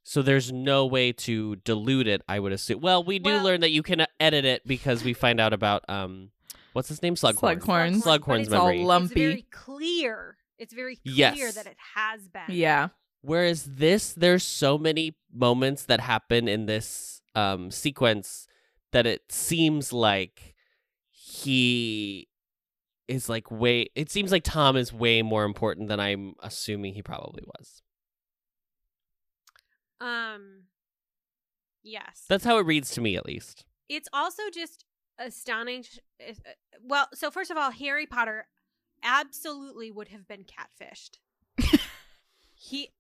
[0.02, 2.80] So there's no way to dilute it, I would assume.
[2.80, 5.52] Well, we do Well- learn that you can uh, edit it because we find out
[5.52, 6.30] about um
[6.72, 7.14] what's his name?
[7.14, 7.60] Slughorn.
[7.60, 8.02] Slughorn.
[8.04, 8.80] but Slughorn's it's memory.
[8.80, 9.04] all lumpy.
[9.06, 10.36] It's very clear.
[10.58, 11.54] It's very clear Yes.
[11.54, 12.42] that it has been.
[12.48, 12.88] Yeah.
[13.22, 18.46] Whereas this, there's so many moments that happen in this um, sequence
[18.92, 20.54] that it seems like
[21.10, 22.28] he
[23.10, 23.88] is like way.
[23.94, 27.82] It seems like Tom is way more important than I'm assuming he probably was.
[30.00, 30.62] Um.
[31.82, 32.24] Yes.
[32.28, 33.64] That's how it reads to me, at least.
[33.88, 34.84] it's also just
[35.18, 35.84] astounding.
[36.26, 36.32] uh,
[36.82, 38.46] Well, so first of all, Harry Potter
[39.02, 41.18] absolutely would have been catfished.
[42.54, 42.90] he,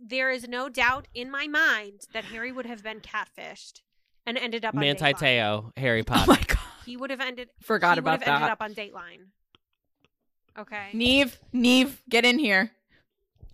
[0.00, 3.80] there is no doubt in my mind that Harry would have been catfished
[4.24, 5.18] and ended up on Manti Dateline.
[5.18, 6.30] Teo, Harry Oh Potter.
[6.32, 6.58] my god.
[6.86, 7.48] He would have ended.
[7.60, 8.52] Forgot he about would have ended that.
[8.52, 9.26] up on Dateline.
[10.58, 10.90] Okay.
[10.92, 12.72] Nev, Nev, get in here.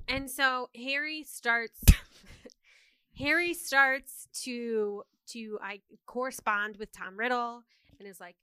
[0.09, 1.83] And so Harry starts
[3.19, 7.63] Harry starts to to I correspond with Tom Riddle
[7.99, 8.37] and is like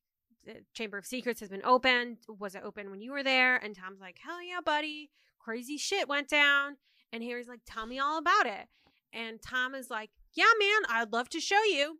[0.45, 2.17] the Chamber of Secrets has been opened.
[2.27, 3.57] Was it open when you were there?
[3.57, 5.09] And Tom's like, Hell yeah, buddy.
[5.39, 6.77] Crazy shit went down.
[7.11, 8.67] And Harry's like, Tell me all about it.
[9.13, 11.99] And Tom is like, Yeah, man, I'd love to show you.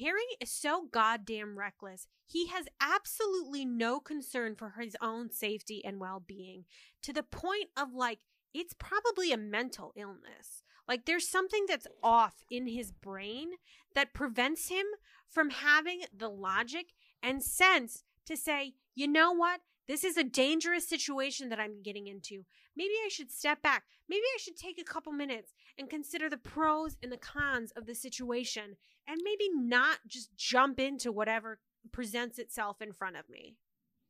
[0.00, 2.06] Harry is so goddamn reckless.
[2.26, 6.64] He has absolutely no concern for his own safety and well being
[7.02, 8.20] to the point of like,
[8.54, 10.62] it's probably a mental illness.
[10.88, 13.50] Like there's something that's off in his brain
[13.94, 14.86] that prevents him
[15.28, 16.86] from having the logic
[17.22, 19.60] and sense to say, you know what?
[19.86, 22.44] This is a dangerous situation that I'm getting into.
[22.76, 23.84] Maybe I should step back.
[24.08, 27.86] Maybe I should take a couple minutes and consider the pros and the cons of
[27.86, 31.58] the situation and maybe not just jump into whatever
[31.92, 33.56] presents itself in front of me.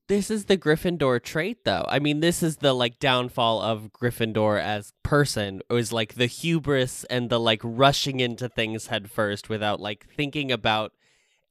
[0.08, 1.84] This is the Gryffindor trait, though.
[1.86, 7.04] I mean, this is the like downfall of Gryffindor as person is like the hubris
[7.04, 10.92] and the like rushing into things head first without like thinking about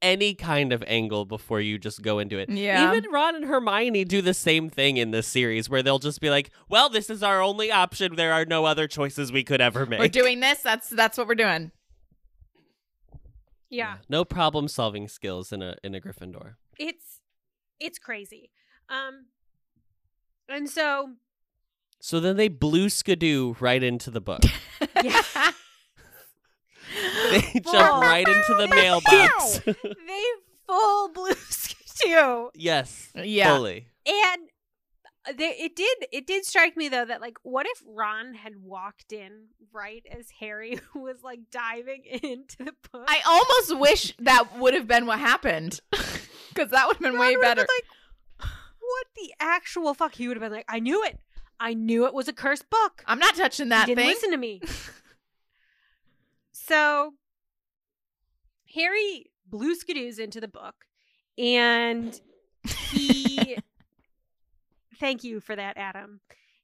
[0.02, 2.48] any kind of angle before you just go into it.
[2.48, 2.94] Yeah.
[2.94, 6.30] Even Ron and Hermione do the same thing in this series where they'll just be
[6.30, 8.16] like, "Well, this is our only option.
[8.16, 10.60] There are no other choices we could ever make." We're doing this.
[10.62, 11.70] That's that's what we're doing.
[13.68, 13.98] Yeah.
[14.08, 16.54] No problem solving skills in a in a Gryffindor.
[16.78, 17.20] It's
[17.78, 18.50] it's crazy.
[18.88, 19.26] Um
[20.48, 21.10] and so
[22.00, 24.42] So then they blew skidoo right into the book.
[25.04, 25.22] yeah,
[27.30, 29.58] they jump right into the mailbox.
[29.84, 30.24] they
[30.66, 32.50] full blue skidoo.
[32.54, 33.10] yes.
[33.14, 33.56] Yeah.
[33.56, 33.86] Fully.
[34.06, 38.54] And they, it did it did strike me though that like what if Ron had
[38.62, 43.04] walked in right as Harry was like diving into the book?
[43.06, 45.80] I almost wish that would have been what happened.
[45.90, 47.66] Because that would have been Ron way better.
[47.66, 48.48] been like,
[48.80, 50.14] what the actual fuck?
[50.14, 51.20] He would have been like, I knew it.
[51.60, 53.04] I knew it was a cursed book.
[53.06, 54.14] I'm not touching that he didn't thing.
[54.14, 54.62] listen to me.
[56.70, 57.14] So
[58.74, 60.86] Harry blue skidoos into the book,
[61.36, 62.20] and
[62.64, 63.56] he.
[65.00, 66.20] thank you for that, Adam.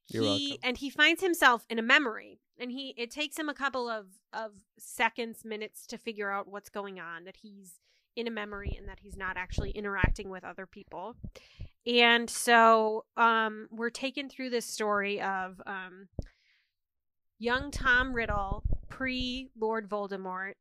[0.07, 0.57] You're he welcome.
[0.63, 4.05] and he finds himself in a memory, and he it takes him a couple of
[4.31, 7.25] of seconds, minutes to figure out what's going on.
[7.25, 7.73] That he's
[8.15, 11.15] in a memory and that he's not actually interacting with other people.
[11.85, 16.07] And so um, we're taken through this story of um,
[17.37, 20.53] young Tom Riddle, pre Lord Voldemort,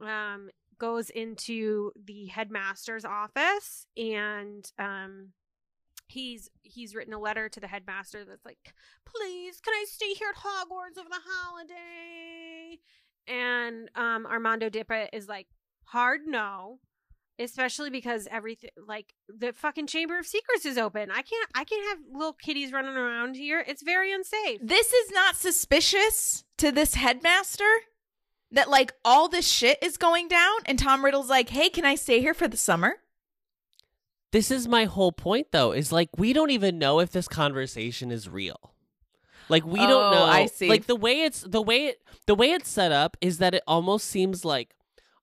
[0.00, 5.32] um, goes into the headmaster's office and um,
[6.06, 8.74] he's he's written a letter to the headmaster that's like,
[9.04, 12.78] "Please, can I stay here at Hogwarts over the holiday?"
[13.26, 15.48] And um, Armando Dippet is like,
[15.84, 16.80] "Hard no."
[17.38, 21.10] Especially because everything, like the fucking Chamber of Secrets is open.
[21.10, 23.62] I can't, I can't have little kitties running around here.
[23.66, 24.60] It's very unsafe.
[24.62, 27.64] This is not suspicious to this headmaster
[28.52, 31.94] that like all this shit is going down and Tom Riddle's like, "Hey, can I
[31.94, 32.94] stay here for the summer?"
[34.32, 38.10] This is my whole point, though, is like we don't even know if this conversation
[38.10, 38.72] is real.
[39.48, 40.24] Like we Oh, don't know.
[40.24, 40.68] I see.
[40.68, 43.62] Like the way it's the way it the way it's set up is that it
[43.66, 44.74] almost seems like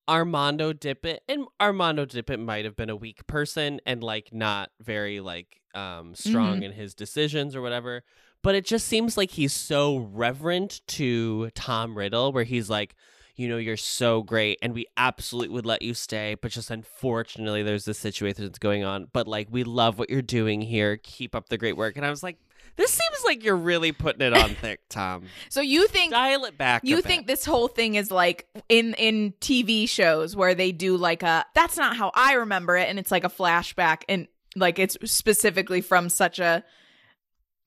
[0.08, 5.20] Armando Dippet and Armando Dippet might have been a weak person and like not very
[5.20, 6.64] like um strong Mm-hmm.
[6.64, 8.04] in his decisions or whatever.
[8.42, 12.94] But it just seems like he's so reverent to Tom Riddle, where he's like,
[13.36, 17.64] you know, you're so great and we absolutely would let you stay, but just unfortunately
[17.64, 19.08] there's this situation that's going on.
[19.14, 20.98] But like we love what you're doing here.
[21.02, 21.96] Keep up the great work.
[21.96, 22.38] And I was like,
[22.76, 25.24] this seems like you're really putting it on thick, Tom.
[25.50, 26.84] So you think Dial it back.
[26.84, 27.06] a you bit.
[27.06, 31.46] think this whole thing is like in in TV shows where they do like a
[31.56, 35.82] that's not how I remember it and it's like a flashback and like it's specifically
[35.82, 36.64] from such a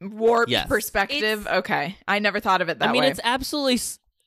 [0.01, 0.67] warped Yes.
[0.69, 1.23] perspective.
[1.43, 1.97] It's- okay.
[2.07, 2.91] I never thought of it that way.
[2.91, 3.09] I mean, way.
[3.11, 3.81] it's absolutely.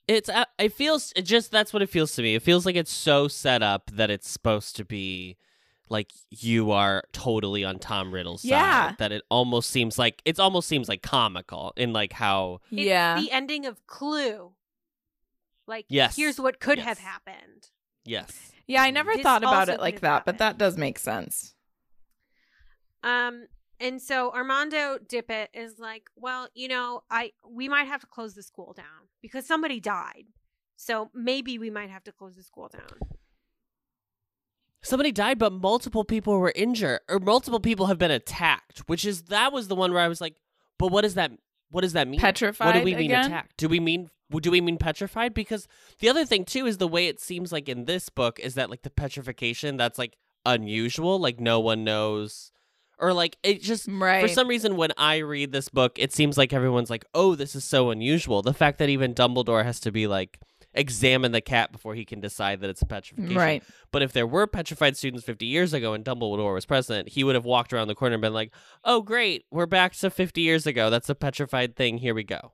[0.08, 0.28] It's.
[0.28, 1.12] a- It feels.
[1.14, 1.52] It just.
[1.52, 2.34] That's what it feels to me.
[2.34, 5.36] It feels like it's so set up that it's supposed to be,
[5.90, 8.88] like you are totally on Tom Riddle's Yeah.
[8.90, 8.98] side.
[8.98, 12.60] That it almost seems like it's almost seems like comical in like how.
[12.70, 13.20] It's yeah.
[13.20, 14.52] the ending of Clue.
[15.66, 16.16] Like, Yes.
[16.16, 17.68] here's what could have happened.
[18.04, 18.52] Yes.
[18.66, 21.54] yeah, I never This thought about it like that, have but that does make sense.
[23.02, 23.46] Um,
[23.78, 28.34] and so Armando Dippet is like, well, you know, I we might have to close
[28.34, 30.26] the school down because somebody died.
[30.76, 32.98] So maybe we might have to close the school down.
[34.82, 38.80] Somebody died, but multiple people were injured, or multiple people have been attacked.
[38.86, 40.36] Which is that was the one where I was like,
[40.78, 41.32] but what does that?
[41.70, 42.20] What does that mean?
[42.20, 42.66] Petrified.
[42.66, 43.26] What do we mean again?
[43.26, 43.56] attacked?
[43.56, 45.34] Do we mean do we mean petrified?
[45.34, 45.66] Because
[45.98, 48.70] the other thing too is the way it seems like in this book is that
[48.70, 50.16] like the petrification that's like
[50.46, 52.52] unusual, like no one knows,
[52.98, 54.20] or like it just Right.
[54.22, 57.54] for some reason when I read this book, it seems like everyone's like, oh, this
[57.56, 58.42] is so unusual.
[58.42, 60.38] The fact that even Dumbledore has to be like
[60.74, 63.36] examine the cat before he can decide that it's a petrification.
[63.36, 63.62] right.
[63.90, 67.34] But if there were petrified students 50 years ago and Dumbledore was president, he would
[67.34, 68.52] have walked around the corner and been like,
[68.84, 70.90] "Oh, great, we're back to 50 years ago.
[70.90, 71.98] That's a petrified thing.
[71.98, 72.52] Here we go."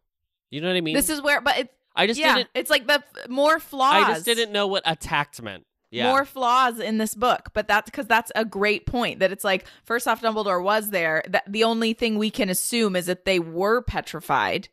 [0.50, 0.94] You know what I mean?
[0.94, 2.50] This is where, but it, I just yeah, didn't.
[2.54, 4.04] it's like the more flaws.
[4.04, 5.64] I just didn't know what attacked meant.
[5.90, 6.10] Yeah.
[6.10, 9.20] More flaws in this book, but that's because that's a great point.
[9.20, 11.22] That it's like first off, Dumbledore was there.
[11.28, 14.68] That the only thing we can assume is that they were petrified.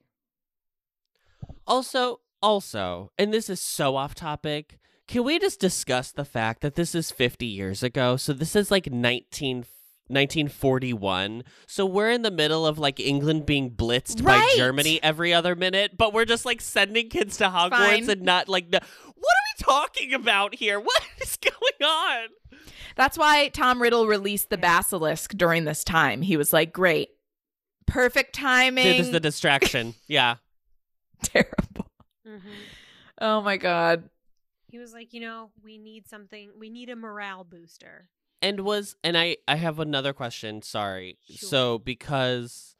[1.65, 4.77] Also, also, and this is so off topic.
[5.07, 8.15] Can we just discuss the fact that this is 50 years ago?
[8.17, 9.65] So this is like 19
[10.07, 11.43] 1941.
[11.65, 15.97] So we're in the middle of like England being blitzed by Germany every other minute,
[15.97, 18.09] but we're just like sending kids to Hogwarts Fine.
[18.09, 20.79] and not like no- What are we talking about here?
[20.83, 22.27] What is going on?
[22.95, 26.21] That's why Tom Riddle released the basilisk during this time.
[26.21, 27.09] He was like, "Great,
[27.87, 29.95] perfect timing." This is the distraction.
[30.07, 30.35] yeah.
[31.23, 31.62] terrible.
[32.25, 32.39] Hmm
[33.21, 34.09] Oh my god.
[34.71, 36.51] He was like, you know, we need something.
[36.57, 38.09] We need a morale booster.
[38.41, 41.17] And was and I I have another question, sorry.
[41.29, 41.49] Sure.
[41.49, 42.75] So because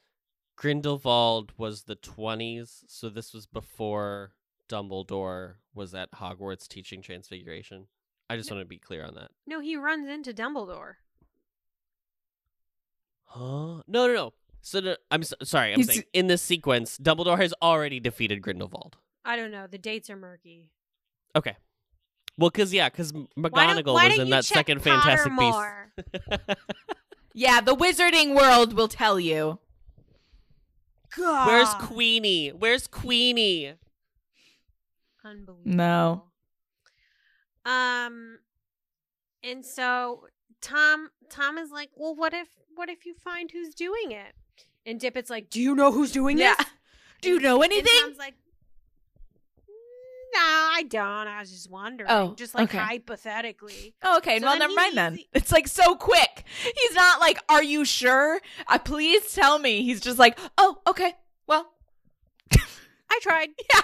[0.56, 4.34] Grindelwald was the 20s, so this was before
[4.70, 7.88] Dumbledore was at Hogwarts teaching transfiguration.
[8.30, 9.30] I just want to be clear on that.
[9.46, 10.96] No, he runs into Dumbledore.
[13.26, 13.84] Huh?
[13.88, 14.34] No, no, no.
[14.62, 15.74] So no, I'm s sorry.
[15.74, 18.98] I'm He's- saying in this sequence, Dumbledore has already defeated Grindelwald.
[19.26, 19.68] I don't know.
[19.68, 20.70] The dates are murky.
[21.36, 21.56] Okay.
[22.38, 25.86] Well, cause yeah, cause Why McGonagall don't, why was in that second Fantastic Pottermore?
[26.12, 26.62] Beasts.
[27.36, 29.58] Yeah, the wizarding world will tell you.
[31.18, 31.48] God.
[31.48, 32.50] Where's Queenie?
[32.50, 33.74] Where's Queenie?
[35.26, 35.62] Unbelievable.
[35.66, 36.24] No.
[37.66, 38.38] Um,
[39.44, 40.28] and so
[40.62, 44.34] Tom Tom is like, well, what if what if you find who's doing it?
[44.86, 46.56] And Dippet's like, do you know who's doing Yeah.
[46.58, 46.68] this?
[47.22, 47.94] Do you know And anything?
[48.02, 48.34] Tom's like,
[50.34, 51.28] no, I don't.
[51.28, 52.10] I was just wondering.
[52.10, 52.78] Oh, just like okay.
[52.78, 53.94] hypothetically.
[54.04, 54.40] Oh, okay.
[54.40, 55.20] So well, never mind then.
[55.34, 56.44] It's like so quick.
[56.76, 58.42] He's not like, "Are you sure?
[58.68, 61.14] Uh, please tell me." He's just like, "Oh, okay.
[61.48, 61.72] Well,
[62.54, 63.50] I tried.
[63.72, 63.82] Yeah.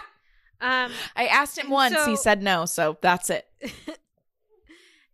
[0.61, 2.05] Um, I asked him once.
[2.05, 3.47] he said no, so that's it."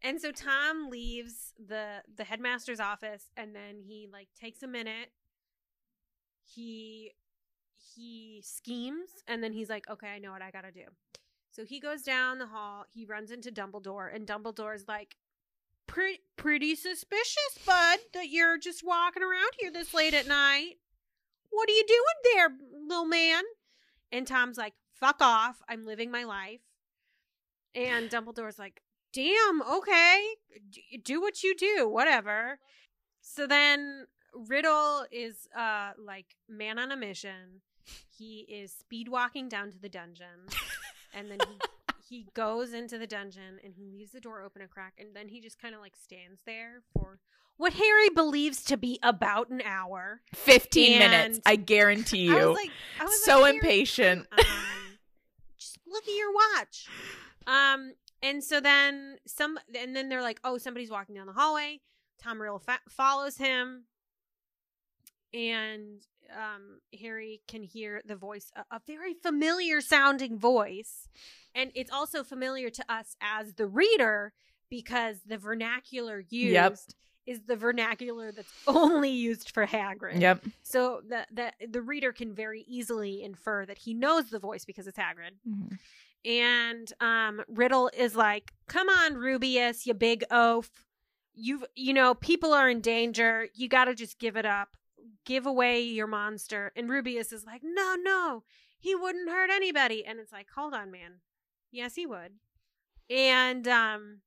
[0.01, 5.11] and so Tom leaves the the headmaster's office, and then he like takes a minute.
[6.43, 7.11] He
[7.95, 10.85] he schemes, and then he's like, "Okay, I know what I gotta do."
[11.55, 12.85] So he goes down the hall.
[12.89, 15.15] He runs into Dumbledore, and Dumbledore's like,
[15.87, 20.75] "Pretty pretty suspicious, bud, that you're just walking around here this late at night.
[21.49, 22.49] What are you doing there,
[22.87, 23.43] little man?"
[24.11, 25.61] And Tom's like, "Fuck off!
[25.69, 26.61] I'm living my life."
[27.73, 28.81] And Dumbledore's like,
[29.15, 30.35] damn, okay,
[30.69, 32.59] D- do what you do, whatever.
[33.21, 37.61] So then Riddle is uh like man on a mission.
[38.17, 40.47] He is speed walking down to the dungeon,
[41.15, 41.57] and then he,
[42.17, 45.27] he goes into the dungeon and he leaves the door open a crack, and then
[45.29, 47.19] he just kind of like stands there for
[47.57, 50.21] what Harry believes to be about an hour.
[50.33, 51.39] Fifteen And- minutes.
[51.45, 52.47] I guarantee I you.
[52.49, 54.27] was like, I was so like, impatient.
[54.37, 54.45] um,
[55.57, 56.85] just look at your watch.
[57.47, 61.79] Um, and so then some, and then they're like, oh, somebody's walking down the hallway.
[62.21, 63.83] Tom Riddle fa- follows him,
[65.33, 66.01] and
[66.33, 71.07] um, Harry can hear the voice, a, a very familiar sounding voice,
[71.53, 74.33] and it's also familiar to us as the reader
[74.69, 76.53] because the vernacular used.
[76.53, 76.77] Yep.
[77.27, 80.21] Is the vernacular that's only used for Hagrid.
[80.21, 80.45] Yep.
[80.61, 84.85] So the, the the reader can very easily infer that he knows the voice because
[84.85, 85.31] it's Hagrid.
[85.49, 85.79] Mhm.
[86.23, 90.69] And um, Riddle is like, "Come on, Rubeus, you big oaf.
[91.33, 93.47] You've you know people are in danger.
[93.55, 94.77] You got to just give it up.
[95.25, 98.43] Give away your monster." And Rubeus is like, "No, no,
[98.77, 101.21] he wouldn't hurt anybody." And it's like, "Hold on, man.
[101.71, 102.33] Yes, he would."
[103.09, 104.21] And um,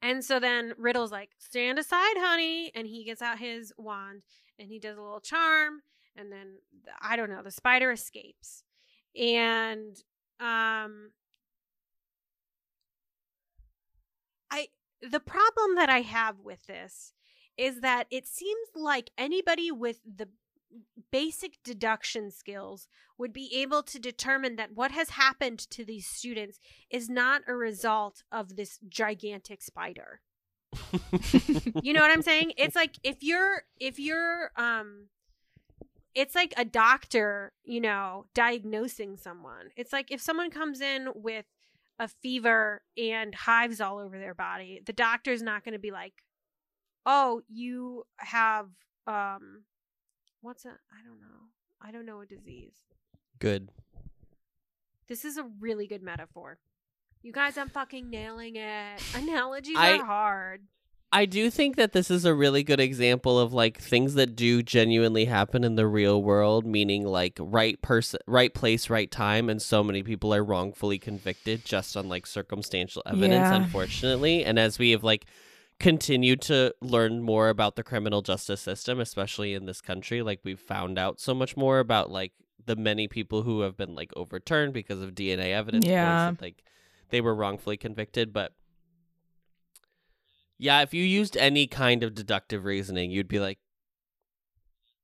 [0.00, 4.22] and so then Riddle's like, "Stand aside, honey," and he gets out his wand
[4.58, 5.82] and he does a little charm,
[6.16, 6.58] and then
[7.00, 8.62] I don't know, the spider escapes,
[9.16, 9.96] and
[10.40, 11.10] um,
[14.50, 14.68] I
[15.00, 17.12] the problem that I have with this
[17.62, 20.28] is that it seems like anybody with the
[21.12, 26.58] basic deduction skills would be able to determine that what has happened to these students
[26.90, 30.22] is not a result of this gigantic spider.
[31.82, 32.54] you know what I'm saying?
[32.56, 35.06] It's like if you're if you're um
[36.16, 39.68] it's like a doctor, you know, diagnosing someone.
[39.76, 41.46] It's like if someone comes in with
[42.00, 46.14] a fever and hives all over their body, the doctor's not going to be like,
[47.06, 48.68] "Oh, you have
[49.06, 49.64] um
[50.40, 51.48] what's a I don't know.
[51.80, 52.74] I don't know a disease."
[53.38, 53.70] Good.
[55.08, 56.58] This is a really good metaphor.
[57.22, 59.02] You guys, I'm fucking nailing it.
[59.14, 60.62] Analogies I- are hard.
[61.14, 64.62] I do think that this is a really good example of like things that do
[64.62, 69.60] genuinely happen in the real world, meaning like right person, right place, right time, and
[69.60, 73.56] so many people are wrongfully convicted just on like circumstantial evidence, Yeah.
[73.56, 74.42] unfortunately.
[74.42, 75.26] And as we have like
[75.82, 80.60] continued to learn more about the criminal justice system, especially in this country, like we've
[80.60, 82.32] found out so much more about like
[82.64, 85.84] the many people who have been like overturned because of DNA evidence.
[85.84, 86.30] Yeah.
[86.30, 86.62] that, like
[87.10, 88.52] they were wrongfully convicted, but
[90.56, 93.58] yeah, if you used any kind of deductive reasoning, you'd be like,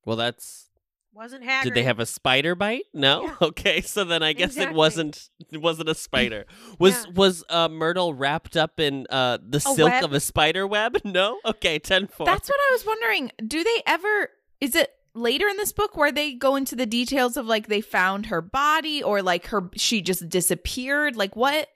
[0.05, 0.68] well, that's.
[1.13, 1.63] Wasn't Hagrid.
[1.63, 2.83] Did they have a spider bite?
[2.93, 3.23] No.
[3.23, 3.35] Yeah.
[3.41, 4.73] Okay, so then I guess Exactly.
[4.73, 5.29] it wasn't.
[5.51, 6.45] It wasn't a spider.
[6.77, 7.11] Was Yeah.
[7.15, 10.03] was uh, Myrtle wrapped up in uh, the A silk web?
[10.03, 10.97] of a spider web?
[11.05, 11.39] No.
[11.45, 12.25] Okay, ten four.
[12.25, 13.31] That's what I was wondering.
[13.45, 14.29] Do they ever?
[14.61, 17.81] Is it later in this book where they go into the details of like they
[17.81, 21.15] found her body or like her she just disappeared?
[21.15, 21.67] Like what?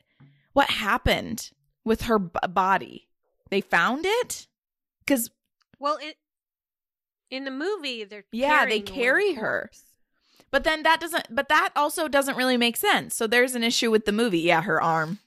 [0.53, 1.49] What happened
[1.83, 3.09] with her b- body?
[3.49, 4.47] They found it
[5.05, 5.31] because
[5.79, 6.15] Well, it
[7.33, 9.71] in the movie they're Yeah, they carrying the carry her.
[10.51, 13.15] But then that doesn't but that also doesn't really make sense.
[13.15, 14.39] So there's an issue with the movie.
[14.39, 15.19] Yeah, her arm.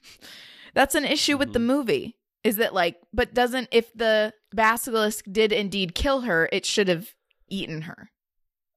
[0.73, 1.63] That's an issue with the Mhm.
[1.73, 2.15] movie.
[2.43, 7.13] Is that like but doesn't if the basilisk did indeed kill her, it should have
[7.49, 8.11] eaten her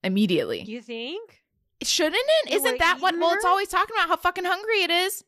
[0.03, 0.63] immediately.
[0.63, 1.43] You think?
[1.83, 2.51] Shouldn't it?
[2.51, 5.25] It Isn't that what eaten well it's always talking about how fucking hungry it is.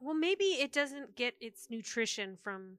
[0.00, 2.78] Well, maybe it doesn't get its nutrition from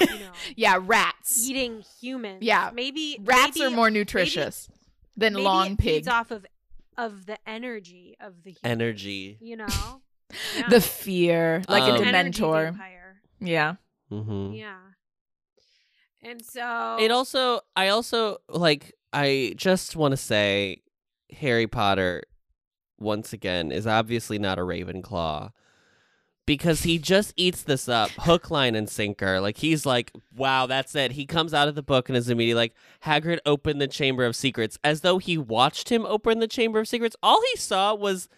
[0.00, 1.48] you know Yeah, rats.
[1.48, 2.42] eating humans.
[2.42, 2.70] Yeah.
[2.74, 4.68] maybe Rats maybe- are more nutritious
[5.16, 6.08] than maybe long pigs.
[6.08, 6.46] off of
[6.98, 9.38] of the energy of the human, energy.
[9.40, 9.66] You know,
[10.56, 10.68] Yeah.
[10.68, 12.78] The fear, like Um, a Energy dementor.
[13.40, 13.74] Yeah.
[14.10, 14.52] Mm-hmm.
[14.54, 14.76] Yeah.
[16.22, 18.92] And so It also, I also like.
[19.14, 20.80] I just want to say,
[21.38, 22.22] Harry Potter,
[22.98, 25.50] once again, is obviously not a Ravenclaw.
[26.44, 29.40] Because he just eats this up, hook, line, and sinker.
[29.40, 32.60] Like he's like, "Wow, that's it." He comes out of the book and is immediately
[32.62, 32.74] like,
[33.04, 36.88] "Hagrid opened the Chamber of Secrets," as though he watched him open the Chamber of
[36.88, 37.14] Secrets.
[37.22, 38.28] All he saw was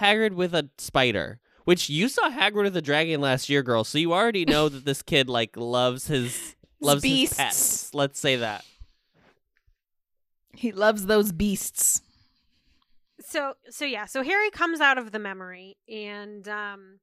[0.00, 3.84] Hagrid with a spider, which you saw Hagrid with a dragon last year, girl.
[3.84, 7.36] So you already know that this kid like loves his loves his beasts.
[7.36, 7.94] pets.
[7.94, 8.64] Let's say that.
[10.54, 12.00] He loves those beasts.
[13.20, 16.98] so so yeah so harry comes out of the memory and um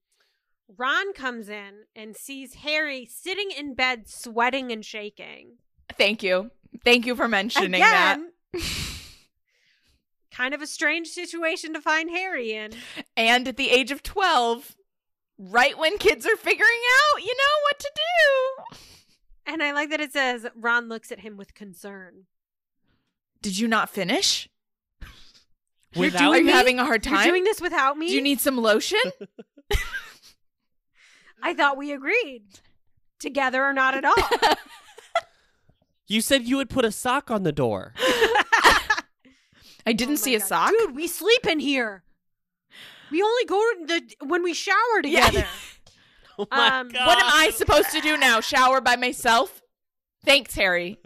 [0.75, 5.57] ron comes in and sees harry sitting in bed sweating and shaking
[5.97, 6.51] Thank you.
[6.83, 8.19] Thank you for mentioning that.
[10.31, 12.71] Kind of a strange situation to find harry in
[13.15, 14.75] And at the age of 12,
[15.39, 16.81] right when kids are figuring
[17.15, 18.77] out, you know, what to do.
[19.47, 22.25] and i like that it says ron looks at him with concern
[23.41, 24.49] Did you not finish?
[25.93, 27.27] You're Without Are you having a hard you're time?
[27.29, 28.99] doing this without me Do you need some lotion?
[31.41, 32.43] i thought we agreed
[33.19, 34.13] together or not at all
[36.09, 37.93] You said you would put a sock on the door.
[39.85, 40.47] I didn't Oh see a God.
[40.47, 40.69] sock.
[40.71, 42.03] dude we sleep in here
[43.11, 45.25] we only go to the when we shower Yeah.
[45.25, 45.47] together
[46.39, 47.07] Oh my Um, God.
[47.07, 48.39] What am I supposed to do now?
[48.41, 49.61] Shower by myself?
[50.23, 50.97] Thanks, Harry.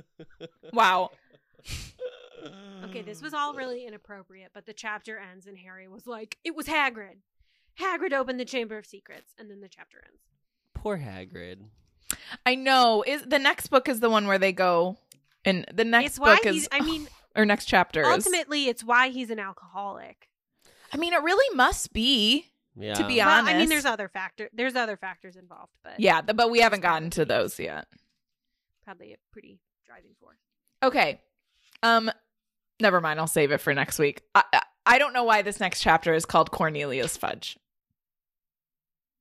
[0.74, 1.12] Wow.
[2.84, 6.54] Okay, this was all really inappropriate, but the chapter ends and Harry was like, "It
[6.56, 7.20] was Hagrid.
[7.80, 10.22] Hagrid opened the Chamber of Secrets," and then the chapter ends.
[10.74, 11.60] Poor Hagrid.
[12.46, 13.04] I know.
[13.06, 14.98] Is the next book is the one where they go
[15.46, 19.10] and the next it's book is I mean, or next chapter is ultimately, it's why
[19.10, 20.28] he's an alcoholic.
[20.94, 22.48] I mean, it really must be.
[22.76, 22.94] Yeah.
[22.94, 24.50] To be Well, I mean, there's other factor.
[24.54, 27.86] There's other factors involved, but Yeah, th- but we haven't gotten to those yet.
[28.86, 30.40] probably a pretty driving force.
[30.82, 31.22] Okay.
[31.84, 32.10] Um
[32.80, 34.22] never mind, I'll save it for next week.
[34.36, 37.58] I I, I don't know why this next chapter is called Cornelius Fudge.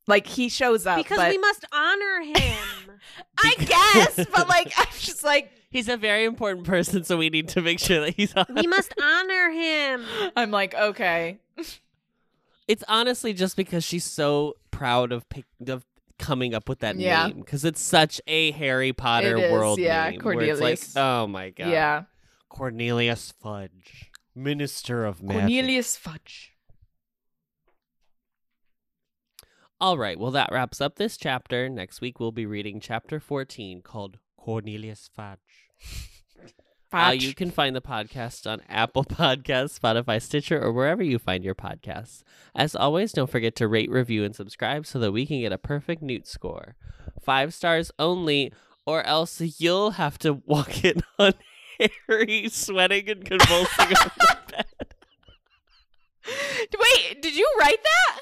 [0.07, 2.59] Like he shows up Because but we must honor him.
[3.39, 7.49] I guess, but like I'm just like He's a very important person, so we need
[7.51, 8.45] to make sure that he's on.
[8.57, 10.05] we must honor him.
[10.37, 11.39] I'm like, okay.
[12.67, 15.85] It's honestly just because she's so proud of pick, of
[16.19, 17.29] coming up with that Yeah.
[17.29, 20.21] name because it's such a Harry Potter It is, world yeah, name.
[20.23, 20.97] where it's Cornelius.
[20.97, 21.69] like, oh my god.
[21.71, 22.03] Yeah.
[22.49, 24.10] Cornelius Fudge.
[24.35, 25.41] Minister of Magic.
[25.43, 26.53] Cornelius Fudge.
[29.81, 31.69] All right, well, that wraps up this chapter.
[31.69, 35.39] Next week, we'll be reading chapter 14 called Cornelius Fudge.
[36.93, 37.25] Uh, Fudge.
[37.25, 41.55] you can find the podcast on Apple Podcasts, Spotify, Stitcher, or wherever you find your
[41.55, 42.25] podcasts.
[42.53, 45.57] As always, don't forget to rate, review, and subscribe so that we can get a
[45.57, 46.75] perfect Newt score.
[47.23, 48.53] Five stars only,
[48.87, 51.35] or else you'll have to walk in on
[52.09, 54.67] Harry sweating and convulsing on the bed.
[56.79, 58.21] Wait, did you write that?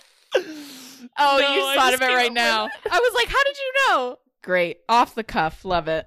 [1.18, 2.64] Oh, No, you I thought of it right now.
[2.90, 4.18] I was like, how did you know?
[4.42, 4.78] Great.
[4.88, 5.64] Off the cuff.
[5.64, 6.06] Love it.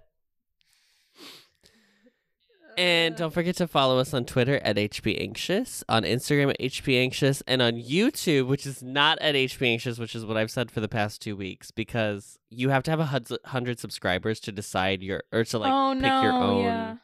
[2.78, 7.00] And don't forget to follow us on Twitter at HP Anxious, on Instagram at HP
[7.02, 10.72] Anxious, and on YouTube, which is not at HP Anxious, which is what I've said
[10.72, 15.04] for the past two weeks, because you have to have a hundred subscribers to decide
[15.04, 16.22] your or to like oh pick no.
[16.24, 16.96] your own Yeah.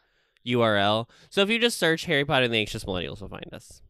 [0.48, 1.10] URL.
[1.30, 3.82] So if you just search Harry Potter and the Anxious Millennials, you'll find us.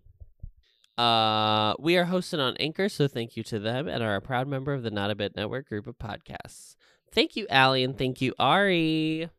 [0.97, 4.47] Uh, we are hosted on Anchor, so thank you to them, and are a proud
[4.47, 6.76] member of the Not a Bit Network group of podcasts.
[7.12, 9.30] Thank you, Allie, and thank you, Arri.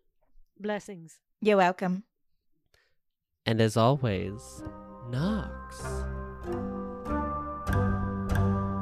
[0.58, 1.18] Blessings.
[1.40, 2.04] You're welcome.
[3.44, 4.62] And as always,
[5.10, 5.82] Nox.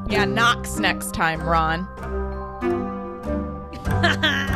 [0.08, 1.86] Yeah, Nox next time, Ron.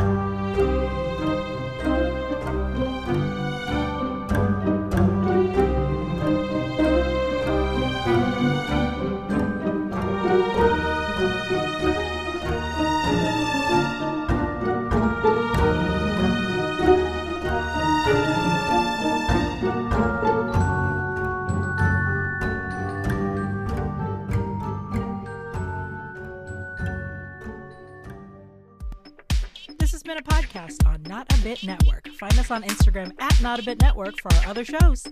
[30.50, 32.08] podcast on Not a Bit Network.
[32.08, 35.06] Find us on Instagram at Not a Bit Network for our other shows.